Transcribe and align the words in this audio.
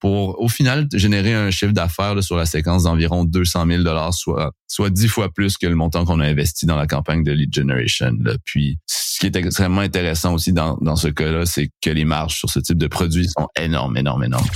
pour 0.00 0.40
au 0.40 0.48
final 0.48 0.86
générer 0.94 1.34
un 1.34 1.50
chiffre 1.50 1.72
d'affaires 1.72 2.22
sur 2.22 2.36
la 2.36 2.46
séquence 2.46 2.84
d'environ 2.84 3.24
200 3.24 3.66
000 3.66 3.82
dollars, 3.82 4.14
soit 4.14 4.52
soit 4.66 4.90
dix 4.90 5.08
fois 5.08 5.28
plus 5.32 5.56
que 5.56 5.66
le 5.66 5.74
montant 5.74 6.04
qu'on 6.04 6.20
a 6.20 6.26
investi 6.26 6.66
dans 6.66 6.76
la 6.76 6.86
campagne 6.86 7.24
de 7.24 7.32
lead 7.32 7.52
generation. 7.52 8.12
Là. 8.20 8.34
Puis 8.44 8.78
ce 8.86 9.18
qui 9.18 9.26
est 9.26 9.36
extrêmement 9.36 9.80
intéressant 9.80 10.34
aussi 10.34 10.52
dans, 10.52 10.76
dans 10.80 10.96
ce 10.96 11.08
cas-là, 11.08 11.46
c'est 11.46 11.70
que 11.80 11.90
les 11.90 12.04
marges 12.04 12.36
sur 12.36 12.50
ce 12.50 12.60
type 12.60 12.78
de 12.78 12.86
produit 12.86 13.28
sont 13.28 13.48
énormes, 13.60 13.96
énormes, 13.96 14.24
énormes. 14.24 14.46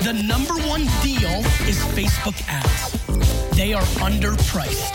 The 0.00 0.12
number 0.12 0.54
one 0.68 0.86
deal 1.02 1.44
is 1.68 1.78
Facebook 1.94 2.34
ads. 2.48 2.90
They 3.52 3.74
are 3.74 3.84
underpriced. 4.02 4.94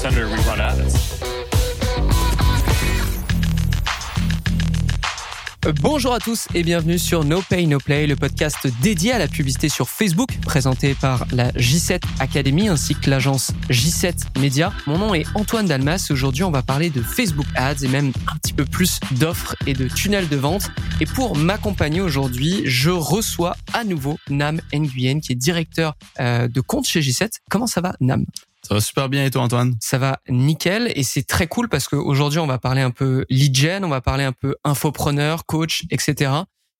Senator, 0.00 0.28
we 0.28 0.36
run 0.46 0.60
ads. 0.60 1.61
Bonjour 5.70 6.12
à 6.12 6.18
tous 6.18 6.48
et 6.56 6.64
bienvenue 6.64 6.98
sur 6.98 7.24
No 7.24 7.40
Pay 7.40 7.68
No 7.68 7.78
Play, 7.78 8.08
le 8.08 8.16
podcast 8.16 8.66
dédié 8.82 9.12
à 9.12 9.18
la 9.20 9.28
publicité 9.28 9.68
sur 9.68 9.88
Facebook, 9.88 10.36
présenté 10.40 10.94
par 10.94 11.24
la 11.30 11.52
J7 11.52 12.02
Academy 12.18 12.66
ainsi 12.66 12.96
que 12.96 13.08
l'agence 13.08 13.52
J7 13.70 14.40
Media. 14.40 14.72
Mon 14.88 14.98
nom 14.98 15.14
est 15.14 15.24
Antoine 15.36 15.66
Dalmas. 15.66 16.08
Aujourd'hui, 16.10 16.42
on 16.42 16.50
va 16.50 16.62
parler 16.62 16.90
de 16.90 17.00
Facebook 17.00 17.46
Ads 17.54 17.84
et 17.84 17.88
même 17.88 18.12
un 18.26 18.36
petit 18.38 18.54
peu 18.54 18.64
plus 18.64 18.98
d'offres 19.12 19.54
et 19.68 19.72
de 19.72 19.86
tunnels 19.86 20.28
de 20.28 20.36
vente. 20.36 20.68
Et 21.00 21.06
pour 21.06 21.36
m'accompagner 21.36 22.00
aujourd'hui, 22.00 22.62
je 22.64 22.90
reçois 22.90 23.54
à 23.72 23.84
nouveau 23.84 24.18
Nam 24.30 24.60
Nguyen, 24.74 25.20
qui 25.20 25.30
est 25.30 25.36
directeur 25.36 25.94
euh, 26.18 26.48
de 26.48 26.60
compte 26.60 26.88
chez 26.88 27.00
J7. 27.00 27.34
Comment 27.48 27.68
ça 27.68 27.80
va, 27.80 27.94
Nam? 28.00 28.24
Ça 28.66 28.74
va 28.74 28.80
super 28.80 29.08
bien 29.08 29.24
et 29.24 29.30
toi, 29.30 29.42
Antoine? 29.42 29.74
Ça 29.80 29.98
va 29.98 30.20
nickel 30.28 30.92
et 30.94 31.02
c'est 31.02 31.24
très 31.24 31.48
cool 31.48 31.68
parce 31.68 31.88
qu'aujourd'hui, 31.88 32.38
on 32.38 32.46
va 32.46 32.58
parler 32.58 32.80
un 32.80 32.90
peu 32.90 33.24
lead 33.28 33.56
gen, 33.56 33.84
on 33.84 33.88
va 33.88 34.00
parler 34.00 34.24
un 34.24 34.32
peu 34.32 34.54
infopreneur, 34.64 35.46
coach, 35.46 35.84
etc. 35.90 36.30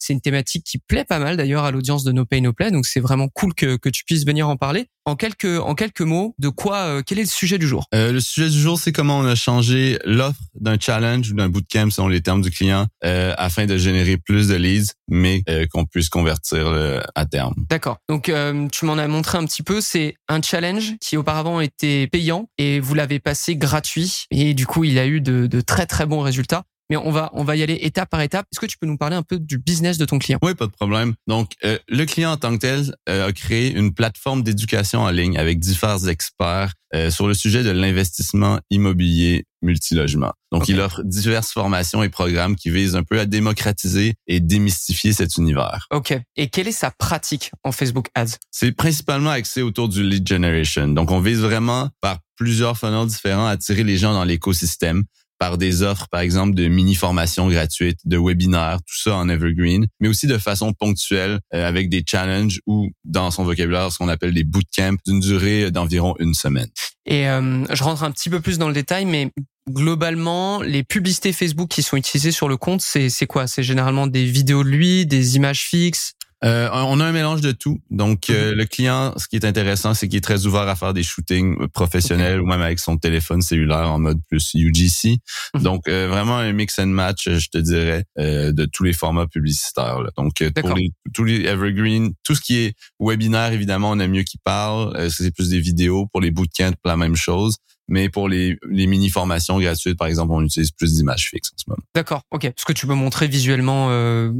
C'est 0.05 0.15
une 0.15 0.21
thématique 0.21 0.65
qui 0.65 0.79
plaît 0.79 1.05
pas 1.05 1.21
mal 1.21 1.37
d'ailleurs 1.37 1.63
à 1.63 1.71
l'audience 1.71 2.03
de 2.03 2.11
No 2.11 2.25
Pay 2.25 2.41
No 2.41 2.53
Play, 2.53 2.73
donc 2.73 2.87
c'est 2.87 2.99
vraiment 2.99 3.29
cool 3.29 3.55
que, 3.55 3.77
que 3.77 3.89
tu 3.89 4.03
puisses 4.05 4.27
venir 4.27 4.49
en 4.49 4.57
parler. 4.57 4.87
En 5.05 5.15
quelques, 5.15 5.61
en 5.61 5.77
quelques 5.77 6.01
mots, 6.01 6.35
de 6.39 6.49
quoi, 6.49 6.79
euh, 6.79 7.03
quel 7.05 7.21
est 7.21 7.23
le 7.23 7.29
sujet 7.29 7.59
du 7.59 7.69
jour? 7.69 7.87
Euh, 7.95 8.13
le 8.13 8.21
sujet 8.21 8.51
du 8.51 8.59
jour, 8.59 8.79
c'est 8.79 8.91
comment 8.91 9.19
on 9.19 9.25
a 9.25 9.37
changé 9.37 9.99
l'offre 10.05 10.41
d'un 10.55 10.77
challenge 10.79 11.31
ou 11.31 11.35
d'un 11.35 11.49
bootcamp 11.49 11.91
selon 11.91 12.09
les 12.09 12.21
termes 12.21 12.43
du 12.43 12.51
client 12.51 12.87
euh, 13.05 13.33
afin 13.39 13.67
de 13.67 13.77
générer 13.77 14.17
plus 14.17 14.49
de 14.49 14.57
leads, 14.57 14.93
mais 15.09 15.43
euh, 15.49 15.67
qu'on 15.73 15.85
puisse 15.85 16.09
convertir 16.09 16.67
à 17.15 17.27
terme. 17.27 17.55
D'accord. 17.71 17.99
Donc 18.09 18.33
tu 18.73 18.85
m'en 18.85 18.95
as 18.95 19.07
montré 19.07 19.39
un 19.39 19.45
petit 19.45 19.63
peu. 19.63 19.81
C'est 19.81 20.17
un 20.29 20.43
challenge 20.43 20.95
qui 21.01 21.17
auparavant 21.17 21.61
était 21.61 22.09
payant 22.09 22.49
et 22.59 22.81
vous 22.81 22.95
l'avez 22.95 23.21
passé 23.21 23.55
gratuit 23.57 24.27
et 24.33 24.55
du 24.55 24.67
coup 24.67 24.83
il 24.83 24.99
a 24.99 25.07
eu 25.07 25.21
de, 25.21 25.47
de 25.47 25.61
très 25.61 25.87
très 25.87 26.07
bons 26.07 26.21
résultats. 26.21 26.65
Mais 26.93 26.99
on 26.99 27.11
va 27.11 27.31
on 27.33 27.43
va 27.43 27.57
y 27.57 27.63
aller 27.63 27.79
étape 27.81 28.11
par 28.11 28.21
étape. 28.21 28.45
Est-ce 28.53 28.61
que 28.61 28.67
tu 28.67 28.77
peux 28.77 28.87
nous 28.87 28.99
parler 28.99 29.17
un 29.17 29.23
peu 29.23 29.39
du 29.39 29.57
business 29.57 29.97
de 29.97 30.05
ton 30.05 30.19
client? 30.19 30.39
Oui, 30.43 30.55
pas 30.55 30.67
de 30.67 30.73
problème. 30.73 31.15
Donc, 31.27 31.53
euh, 31.65 31.79
le 31.89 32.05
client 32.05 32.33
en 32.33 32.37
tant 32.37 32.53
que 32.53 32.59
tel 32.59 32.95
euh, 33.09 33.29
a 33.29 33.33
créé 33.33 33.73
une 33.73 33.95
plateforme 33.95 34.43
d'éducation 34.43 35.01
en 35.01 35.09
ligne 35.09 35.39
avec 35.39 35.59
divers 35.59 36.07
experts 36.07 36.75
euh, 36.95 37.11
sur 37.11 37.27
le 37.27 37.33
sujet 37.33 37.63
de 37.63 37.71
l'investissement 37.71 38.61
immobilier 38.69 39.47
multilogement. 39.63 40.33
Donc, 40.51 40.69
il 40.69 40.79
offre 40.81 41.03
diverses 41.03 41.51
formations 41.53 42.03
et 42.03 42.11
programmes 42.11 42.57
qui 42.57 42.69
visent 42.69 42.95
un 42.95 43.05
peu 43.05 43.19
à 43.19 43.25
démocratiser 43.25 44.13
et 44.27 44.41
démystifier 44.41 45.15
cet 45.15 45.39
univers. 45.39 45.87
Ok. 45.93 46.13
Et 46.37 46.49
quelle 46.49 46.69
est 46.69 46.73
sa 46.73 46.91
pratique 46.91 47.53
en 47.65 47.73
Facebook 47.73 48.09
Ads? 48.15 48.37
C'est 48.51 48.73
principalement 48.73 49.31
axé 49.31 49.63
autour 49.63 49.89
du 49.89 50.03
lead 50.03 50.29
generation. 50.29 50.89
Donc, 50.89 51.11
on 51.11 51.21
vise 51.21 51.41
vraiment 51.41 51.89
par 52.03 52.19
plusieurs 52.37 52.77
funnels 52.77 53.07
différents 53.07 53.47
à 53.47 53.53
attirer 53.53 53.85
les 53.85 53.97
gens 53.97 54.13
dans 54.13 54.25
l'écosystème 54.25 55.05
par 55.43 55.59
des 55.59 55.83
offres, 55.83 56.07
par 56.09 56.21
exemple, 56.21 56.55
de 56.55 56.69
mini-formations 56.69 57.49
gratuites, 57.49 57.99
de 58.05 58.17
webinaires, 58.17 58.79
tout 58.87 58.97
ça 58.97 59.17
en 59.17 59.29
evergreen, 59.29 59.89
mais 59.99 60.07
aussi 60.07 60.29
de 60.29 60.39
façon 60.39 60.73
ponctuelle 60.73 61.41
euh, 61.53 61.67
avec 61.67 61.89
des 61.89 62.05
challenges 62.09 62.61
ou, 62.69 62.91
dans 63.05 63.33
son 63.33 63.43
vocabulaire, 63.43 63.91
ce 63.91 63.99
qu'on 63.99 64.07
appelle 64.07 64.35
des 64.35 64.45
bootcamps 64.45 64.99
d'une 65.05 65.19
durée 65.19 65.73
d'environ 65.73 66.15
une 66.21 66.35
semaine. 66.35 66.69
Et 67.07 67.29
euh, 67.29 67.65
je 67.75 67.83
rentre 67.83 68.05
un 68.05 68.13
petit 68.13 68.31
peu 68.31 68.39
plus 68.39 68.57
dans 68.57 68.69
le 68.69 68.73
détail, 68.73 69.05
mais 69.05 69.33
globalement, 69.69 70.63
les 70.63 70.85
publicités 70.85 71.33
Facebook 71.33 71.71
qui 71.71 71.83
sont 71.83 71.97
utilisées 71.97 72.31
sur 72.31 72.49
le 72.49 72.57
compte, 72.57 72.81
c'est 72.81 73.27
quoi? 73.27 73.49
C'est 73.49 73.65
généralement 73.65 74.07
des 74.07 74.25
vidéos 74.25 74.63
de 74.63 74.69
lui, 74.69 75.07
des 75.07 75.35
images 75.35 75.65
fixes. 75.65 76.13
Euh, 76.45 76.69
on 76.73 76.99
a 77.01 77.05
un 77.05 77.13
mélange 77.13 77.41
de 77.41 77.53
tout. 77.53 77.81
Donc, 77.91 78.29
euh, 78.31 78.55
le 78.55 78.65
client, 78.65 79.15
ce 79.17 79.29
qui 79.29 79.37
est 79.37 79.45
intéressant, 79.45 79.95
c'est 79.95 80.09
qu'il 80.09 80.19
est 80.19 80.23
très 80.23 80.47
ouvert 80.47 80.63
à 80.63 80.75
faire 80.75 80.93
des 80.93 81.03
shootings 81.03 81.69
professionnels 81.69 82.41
ou 82.41 82.47
même 82.47 82.61
avec 82.61 82.79
son 82.81 82.97
téléphone 82.97 83.43
cellulaire 83.43 83.91
en 83.91 83.99
mode 83.99 84.21
plus 84.29 84.53
UGC. 84.55 85.19
Mhm. 85.55 85.63
Donc, 85.63 85.89
euh, 85.89 86.09
vraiment 86.09 86.39
un 86.39 86.53
mix 86.53 86.79
and 86.79 86.87
match, 86.89 87.29
je 87.29 87.49
te 87.49 87.59
dirais, 87.59 88.05
euh, 88.19 88.53
de 88.53 88.65
tous 88.65 88.85
les 88.85 88.93
formats 88.93 89.27
publicitaires. 89.27 90.01
là. 90.01 90.11
Donc, 90.17 90.43
euh, 90.43 90.51
pour 90.51 90.75
les, 90.75 90.91
tous 91.15 91.25
les 91.25 91.45
evergreen, 91.45 92.13
tout 92.25 92.35
ce 92.35 92.41
qui 92.41 92.57
est 92.59 92.75
webinaire, 92.99 93.53
évidemment, 93.53 93.91
on 93.91 93.99
aime 94.01 94.11
mieux 94.13 94.23
qu'il 94.25 94.41
parle. 94.43 94.97
Euh, 94.97 95.09
c'est 95.11 95.31
plus 95.35 95.49
des 95.49 95.61
vidéos. 95.61 96.07
Pour 96.13 96.21
les 96.21 96.31
bootcamps, 96.31 96.75
la 96.85 96.97
même 96.97 97.17
chose. 97.17 97.57
Mais 97.89 98.09
pour 98.09 98.29
les, 98.29 98.57
les 98.71 98.87
mini-formations 98.87 99.59
gratuites, 99.61 99.99
par 99.99 100.07
exemple, 100.07 100.33
on 100.33 100.43
utilise 100.43 100.71
plus 100.71 100.95
d'images 100.95 101.29
fixes 101.29 101.51
en 101.53 101.59
ce 101.59 101.65
moment. 101.69 101.83
D'accord. 101.95 102.23
Ok. 102.31 102.45
Est-ce 102.45 102.65
que 102.65 102.73
tu 102.73 102.87
peux 102.87 102.95
montrer 102.95 103.27
visuellement 103.27 103.89
euh, 103.91 104.33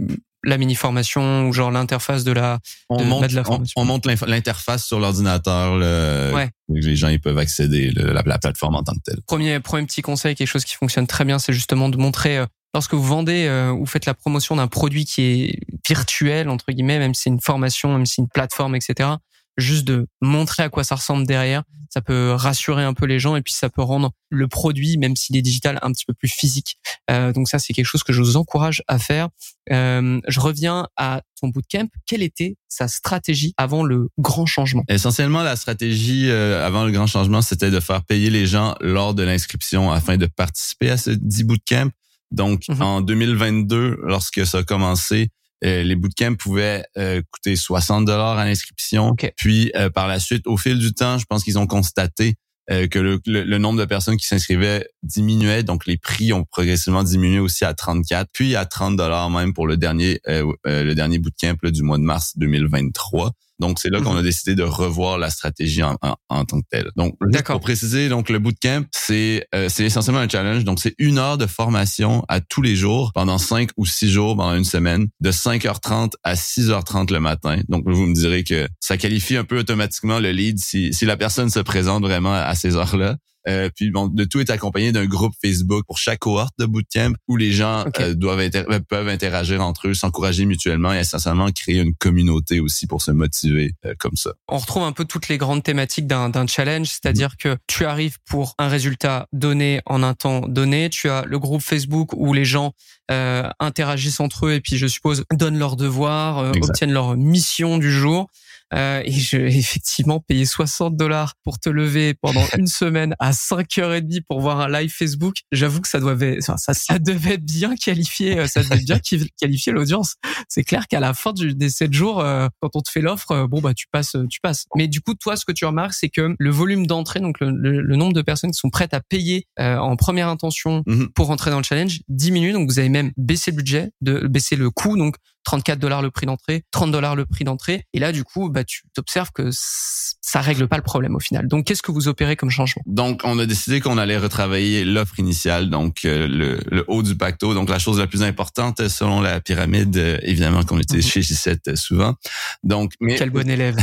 la 0.45 0.59
mini 0.59 0.75
formation 0.75 1.47
ou 1.49 1.53
genre 1.53 1.71
l'interface 1.71 2.25
de 2.25 2.33
la 2.33 2.59
on 2.89 2.97
de- 2.99 3.05
monte, 3.05 3.29
de 3.29 3.35
la 3.35 3.43
on, 3.43 3.45
formation. 3.45 3.81
on 3.81 3.85
monte 3.85 4.07
l'interface 4.27 4.85
sur 4.85 4.99
l'ordinateur. 5.01 5.77
le- 5.77 6.33
Ouais. 6.35 6.51
Les 6.69 6.97
gens 6.97 7.09
ils 7.09 7.21
peuvent 7.21 7.39
accéder 7.39 7.93
à 7.97 8.03
la, 8.13 8.23
la 8.25 8.39
plateforme 8.39 8.75
en 8.77 8.83
tant 8.83 8.93
que 8.95 9.01
telle. 9.05 9.21
premier 9.27 9.61
premier 9.61 9.87
petit 9.87 10.03
conseil, 10.03 10.35
quelque 10.35 10.49
chose 10.49 10.65
qui 10.65 10.75
fonctionne 10.75 11.07
très 11.07 11.25
bien, 11.25 11.39
c'est 11.39 11.53
justement 11.53 11.89
de 11.89 11.97
montrer 11.97 12.39
euh, 12.39 12.47
lorsque 12.75 12.95
vous 12.95 13.03
vendez 13.03 13.47
euh, 13.47 13.71
ou 13.73 13.85
faites 13.87 14.07
la 14.07 14.15
promotion 14.15 14.57
d'un 14.57 14.69
produit 14.69 15.05
qui 15.05 15.23
est 15.23 15.61
virtuel 15.87 16.49
entre 16.49 16.65
guillemets, 16.73 16.99
même 16.99 17.15
si 17.15 17.23
c'est 17.25 17.31
une 17.31 17.41
formation, 17.41 17.93
même 17.93 18.07
si 18.07 18.15
c'est 18.15 18.23
une 18.23 18.29
plateforme, 18.29 18.75
etc. 18.75 19.11
Juste 19.59 19.85
de 19.85 20.07
montrer 20.21 20.63
à 20.63 20.69
quoi 20.69 20.85
ça 20.85 20.95
ressemble 20.95 21.27
derrière, 21.27 21.63
ça 21.91 22.01
peut 22.01 22.33
rassurer 22.33 22.85
un 22.85 22.95
peu 22.95 23.05
les 23.05 23.19
gens 23.19 23.37
et 23.37 23.43
puis 23.43 23.53
ça 23.53 23.69
peut 23.69 23.83
rendre 23.83 24.13
le 24.31 24.49
produit, 24.49 24.97
même 24.97 25.15
s'il 25.15 25.37
est 25.37 25.43
digital, 25.43 25.79
un 25.83 25.93
petit 25.93 26.07
peu 26.07 26.15
plus 26.15 26.29
physique. 26.29 26.79
Euh, 27.11 27.35
donc 27.35 27.49
ça, 27.49 27.59
c'est 27.59 27.75
quelque 27.75 27.85
chose 27.85 28.03
que 28.03 28.15
je 28.15 28.23
vous 28.23 28.39
encourage 28.39 28.83
à 28.89 28.99
faire. 28.99 29.29
Euh, 29.71 30.19
je 30.27 30.41
reviens 30.41 30.89
à 30.97 31.21
ton 31.39 31.49
bootcamp. 31.49 31.89
Quelle 32.07 32.23
était 32.23 32.57
sa 32.67 32.89
stratégie 32.89 33.53
avant 33.59 33.83
le 33.85 34.09
grand 34.17 34.47
changement? 34.47 34.85
Essentiellement, 34.89 35.43
la 35.43 35.55
stratégie 35.57 36.31
euh, 36.31 36.67
avant 36.67 36.85
le 36.87 36.93
grand 36.93 37.07
changement, 37.07 37.43
c'était 37.43 37.71
de 37.71 37.79
faire 37.81 38.03
payer 38.05 38.31
les 38.31 38.47
gens 38.47 38.75
lors 38.81 39.13
de 39.13 39.23
l'inscription 39.23 39.93
afin 39.93 40.17
de 40.17 40.25
participer 40.25 40.89
à 40.89 40.97
ce 40.97 41.11
10 41.11 41.45
bootcamp. 41.45 41.91
Donc, 42.31 42.63
Mhm. 42.71 42.81
en 42.83 43.01
2022, 43.03 43.99
lorsque 44.03 44.47
ça 44.47 44.59
a 44.59 44.63
commencé, 44.63 45.29
euh, 45.65 45.83
les 45.83 45.97
bootcamps 45.97 46.35
pouvaient 46.35 46.85
euh, 46.99 47.23
coûter 47.31 47.57
60 47.57 48.05
dollars 48.05 48.39
à 48.39 48.45
l'inscription. 48.45 49.15
Puis, 49.37 49.71
euh, 49.77 49.91
par 49.91 50.09
la 50.09 50.19
suite, 50.21 50.47
au 50.47 50.57
fil 50.57 50.79
du 50.79 50.93
temps, 50.93 51.19
je 51.19 51.25
pense 51.25 51.45
qu'ils 51.45 51.59
ont 51.59 51.67
constaté 51.67 52.35
euh, 52.71 52.87
que 52.87 52.99
le, 53.01 53.21
le- 53.27 53.43
le 53.43 53.59
nombre 53.59 53.79
de 53.81 53.85
personnes 53.85 54.17
qui 54.17 54.27
s'inscrivaient 54.27 54.87
diminuait, 55.03 55.63
donc 55.65 55.85
les 55.87 55.97
prix 55.99 56.33
ont 56.33 56.45
progressivement 56.45 57.03
diminué 57.03 57.41
aussi 57.41 57.65
à 57.65 57.75
34, 57.75 58.29
puis 58.33 58.55
à 58.55 58.65
30 58.67 58.97
dollars 58.97 59.31
même 59.31 59.53
pour 59.53 59.67
le 59.67 59.77
dernier 59.77 60.21
euh, 60.29 60.47
euh, 60.67 60.85
le 60.85 60.95
dernier 60.95 61.19
bootcamp 61.19 61.57
là, 61.63 61.71
du 61.73 61.83
mois 61.83 61.99
de 61.99 62.05
mars 62.05 62.33
2023. 62.37 63.33
Donc 63.59 63.79
c'est 63.79 63.91
là 63.91 64.01
qu'on 64.01 64.17
a 64.17 64.23
décidé 64.23 64.55
de 64.55 64.63
revoir 64.63 65.19
la 65.19 65.31
stratégie 65.31 65.83
en, 65.83 65.97
en, 66.03 66.17
en 66.29 66.45
tant 66.45 66.61
que 66.61 66.67
telle. 66.71 66.91
Donc 66.97 67.15
D'accord. 67.21 67.57
pour 67.57 67.63
préciser, 67.63 68.09
donc 68.09 68.29
le 68.29 68.39
bootcamp 68.39 68.85
c'est 68.93 69.47
euh, 69.55 69.69
c'est 69.69 69.85
essentiellement 69.85 70.21
un 70.21 70.29
challenge. 70.29 70.65
Donc 70.65 70.81
c'est 70.81 70.95
une 70.99 71.19
heure 71.19 71.39
de 71.39 71.47
formation 71.47 72.25
à 72.29 72.41
tous 72.41 72.63
les 72.63 72.77
jours 72.77 73.13
pendant 73.15 73.39
cinq 73.39 73.71
ou 73.77 73.87
six 73.87 74.11
jours 74.11 74.37
pendant 74.37 74.55
une 74.55 74.65
semaine, 74.65 75.09
de 75.21 75.31
5h30 75.31 76.13
à 76.23 76.35
6h30 76.35 77.13
le 77.13 77.21
matin. 77.21 77.61
Donc 77.69 77.85
vous 77.87 78.07
me 78.07 78.15
direz 78.15 78.45
que 78.45 78.69
ça 78.81 78.97
qualifie 78.97 79.37
un 79.37 79.45
peu 79.45 79.59
automatiquement 79.59 80.19
le 80.19 80.31
lead 80.31 80.59
si 80.59 80.93
si 80.93 81.05
la 81.05 81.17
personne 81.17 81.51
se 81.51 81.61
présente 81.61 82.03
vraiment 82.03 82.35
à 82.35 82.55
ces 82.55 82.77
heures-là. 82.77 83.17
Euh, 83.49 83.69
puis 83.75 83.91
bon, 83.91 84.13
le 84.17 84.27
tout 84.27 84.41
est 84.41 84.51
accompagné 84.51 84.93
d'un 84.93 85.07
groupe 85.07 85.33
Facebook 85.45 85.85
pour 85.87 85.99
chaque 85.99 86.21
cohorte 86.21 86.55
de 86.59 86.67
bootcamp 86.67 87.13
où 87.29 87.37
les 87.37 87.53
gens 87.53 87.85
euh, 87.99 88.15
doivent 88.15 88.41
inter- 88.41 88.65
euh, 88.71 88.81
peuvent 88.81 89.09
interagir 89.09 89.61
entre 89.61 89.89
eux, 89.89 89.95
s'encourager 89.95 90.45
mutuellement 90.45 90.93
et 90.95 90.99
essentiellement 90.99 91.51
créer 91.51 91.81
une 91.81 91.95
communauté 91.95 92.61
aussi 92.61 92.87
pour 92.87 93.03
se 93.03 93.11
motiver 93.11 93.75
euh, 93.85 93.95
comme 93.99 94.17
ça. 94.17 94.33
on 94.49 94.59
retrouve 94.59 94.85
un 94.85 94.93
peu 94.93 95.05
toutes 95.05 95.29
les 95.29 95.39
grandes 95.39 95.63
thématiques 95.63 96.07
d'un 96.07 96.47
challenge, 96.47 96.89
c'est-à-dire 96.89 97.37
que 97.37 97.57
tu 97.67 97.85
arrives 97.85 98.19
pour 98.29 98.55
un 98.59 98.69
résultat 98.69 99.27
donné 99.33 99.81
en 99.87 100.03
un 100.03 100.15
temps 100.15 100.41
donné, 100.49 100.89
tu 100.91 101.09
as 101.09 101.25
le 101.25 101.39
groupe 101.39 101.63
Facebook 101.63 102.13
où 102.13 102.33
les 102.33 102.45
gens 102.45 102.73
euh, 103.11 103.49
interagissent 103.59 104.21
entre 104.21 104.47
eux 104.47 104.53
et 104.55 104.61
puis 104.61 104.77
je 104.77 104.87
suppose 104.87 105.25
donnent 105.33 105.59
leurs 105.59 105.77
devoirs, 105.77 106.39
euh, 106.39 106.53
obtiennent 106.63 106.93
leur 106.93 107.17
mission 107.17 107.79
du 107.79 107.91
jour. 107.91 108.29
Euh, 108.75 109.03
et 109.05 109.13
je 109.13 109.37
effectivement 109.37 110.21
payer 110.21 110.47
60 110.47 110.97
dollars 110.97 111.35
pour 111.45 111.59
te 111.59 111.69
lever 111.69 112.15
pendant 112.15 112.45
une 112.59 112.67
semaine 112.67 113.15
à 113.19 113.33
5h30 113.33 114.23
pour 114.29 114.41
voir 114.41 114.61
un 114.61 114.69
live 114.69 114.91
Facebook. 114.91 115.37
J'avoue 115.53 115.81
que 115.81 115.89
ça 115.89 116.01
devait, 116.01 116.41
ça, 116.41 116.57
ça 116.57 116.99
devait 116.99 117.39
bien 117.39 117.77
qualifier, 117.77 118.39
euh, 118.39 118.47
ça 118.47 118.63
devait 118.63 118.83
bien 118.83 118.99
qualifier 119.41 119.73
l'audience. 119.73 120.17
C'est 120.49 120.65
clair 120.65 120.89
qu'à 120.89 121.01
la 121.01 121.15
fin 121.15 121.33
du, 121.33 121.55
des 121.55 121.71
7 121.71 121.93
jours, 121.93 122.21
euh, 122.21 122.49
quand 122.61 122.75
on 122.75 122.81
te 122.81 122.91
fait 122.91 123.01
l'offre, 123.01 123.33
euh, 123.33 123.47
bon 123.47 123.61
bah 123.61 123.75
tu 123.75 123.87
passes, 123.91 124.17
tu 124.31 124.41
passes. 124.41 124.67
Mais 124.77 124.89
du 124.89 125.01
coup, 125.01 125.15
toi, 125.15 125.37
ce 125.37 125.45
que 125.45 125.53
tu 125.53 125.65
remarques, 125.65 125.95
c'est 125.95 126.09
que 126.09 126.35
le 126.39 126.51
volume 126.51 126.87
d'entrée, 126.87 127.21
donc 127.21 127.41
le, 127.41 127.51
le, 127.51 127.97
nombre 127.97 128.13
de 128.15 128.23
personnes 128.23 128.51
qui 128.51 128.59
sont 128.59 128.71
prêtes 128.71 128.95
à 128.95 129.01
payer 129.01 129.47
en 129.59 129.97
première 129.97 130.29
intention 130.29 130.83
mhm. 130.87 131.11
pour 131.13 131.27
rentrer 131.27 131.51
dans 131.51 131.59
le 131.59 131.63
challenge, 131.63 132.01
diminue. 132.09 132.53
Donc 132.53 132.69
vous 132.69 132.79
avez 132.79 132.89
même 132.89 133.13
baissé 133.17 133.51
le 133.51 133.57
budget, 133.59 133.91
de 134.01 134.27
baisser 134.27 134.57
le 134.57 134.71
coût. 134.71 134.97
Donc 134.97 135.17
34 135.45 135.79
dollars 135.79 136.03
le 136.03 136.11
prix 136.11 136.27
d'entrée, 136.27 136.65
30 136.71 136.93
dollars 136.93 137.17
le 137.17 137.27
prix 137.27 137.45
d'entrée. 137.45 137.87
Et 137.93 137.99
là, 137.99 138.13
du 138.13 138.25
coup, 138.25 138.49
bah, 138.49 138.65
tu 138.65 138.83
t'observes 138.95 139.31
que 139.33 139.51
ça 139.53 140.41
règle 140.41 140.69
pas 140.69 140.77
le 140.77 140.83
problème 140.83 141.15
au 141.17 141.21
final. 141.21 141.49
Donc, 141.49 141.67
qu'est-ce 141.67 141.83
que 141.83 141.93
vous 141.93 142.09
opérez 142.09 142.37
comme 142.37 142.51
changement? 142.51 142.83
Donc, 142.87 143.23
on 143.25 143.39
a 143.39 143.47
décidé 143.47 143.81
qu'on 143.81 143.99
allait 143.99 144.19
retravailler 144.19 144.85
l'offre 144.85 145.19
initiale, 145.19 145.69
donc 145.69 146.05
euh, 146.05 146.27
le, 146.71 146.85
haut 146.89 147.03
du 147.03 147.17
pacto. 147.17 147.55
Donc, 147.55 147.69
la 147.69 147.79
chose 147.79 147.99
la 147.99 148.07
plus 148.07 148.23
importante 148.23 148.89
selon 148.89 149.21
la 149.21 149.41
pyramide, 149.41 149.97
euh, 149.97 150.19
évidemment, 150.23 150.63
qu'on 150.63 150.79
était 150.79 150.97
mhm. 150.97 151.03
chez 151.03 151.21
G7 151.21 151.59
euh, 151.69 151.77
souvent. 151.77 152.15
Donc, 152.63 152.93
mais 153.01 153.17
quel 153.17 153.31
bon 153.31 153.49
élève. 153.49 153.77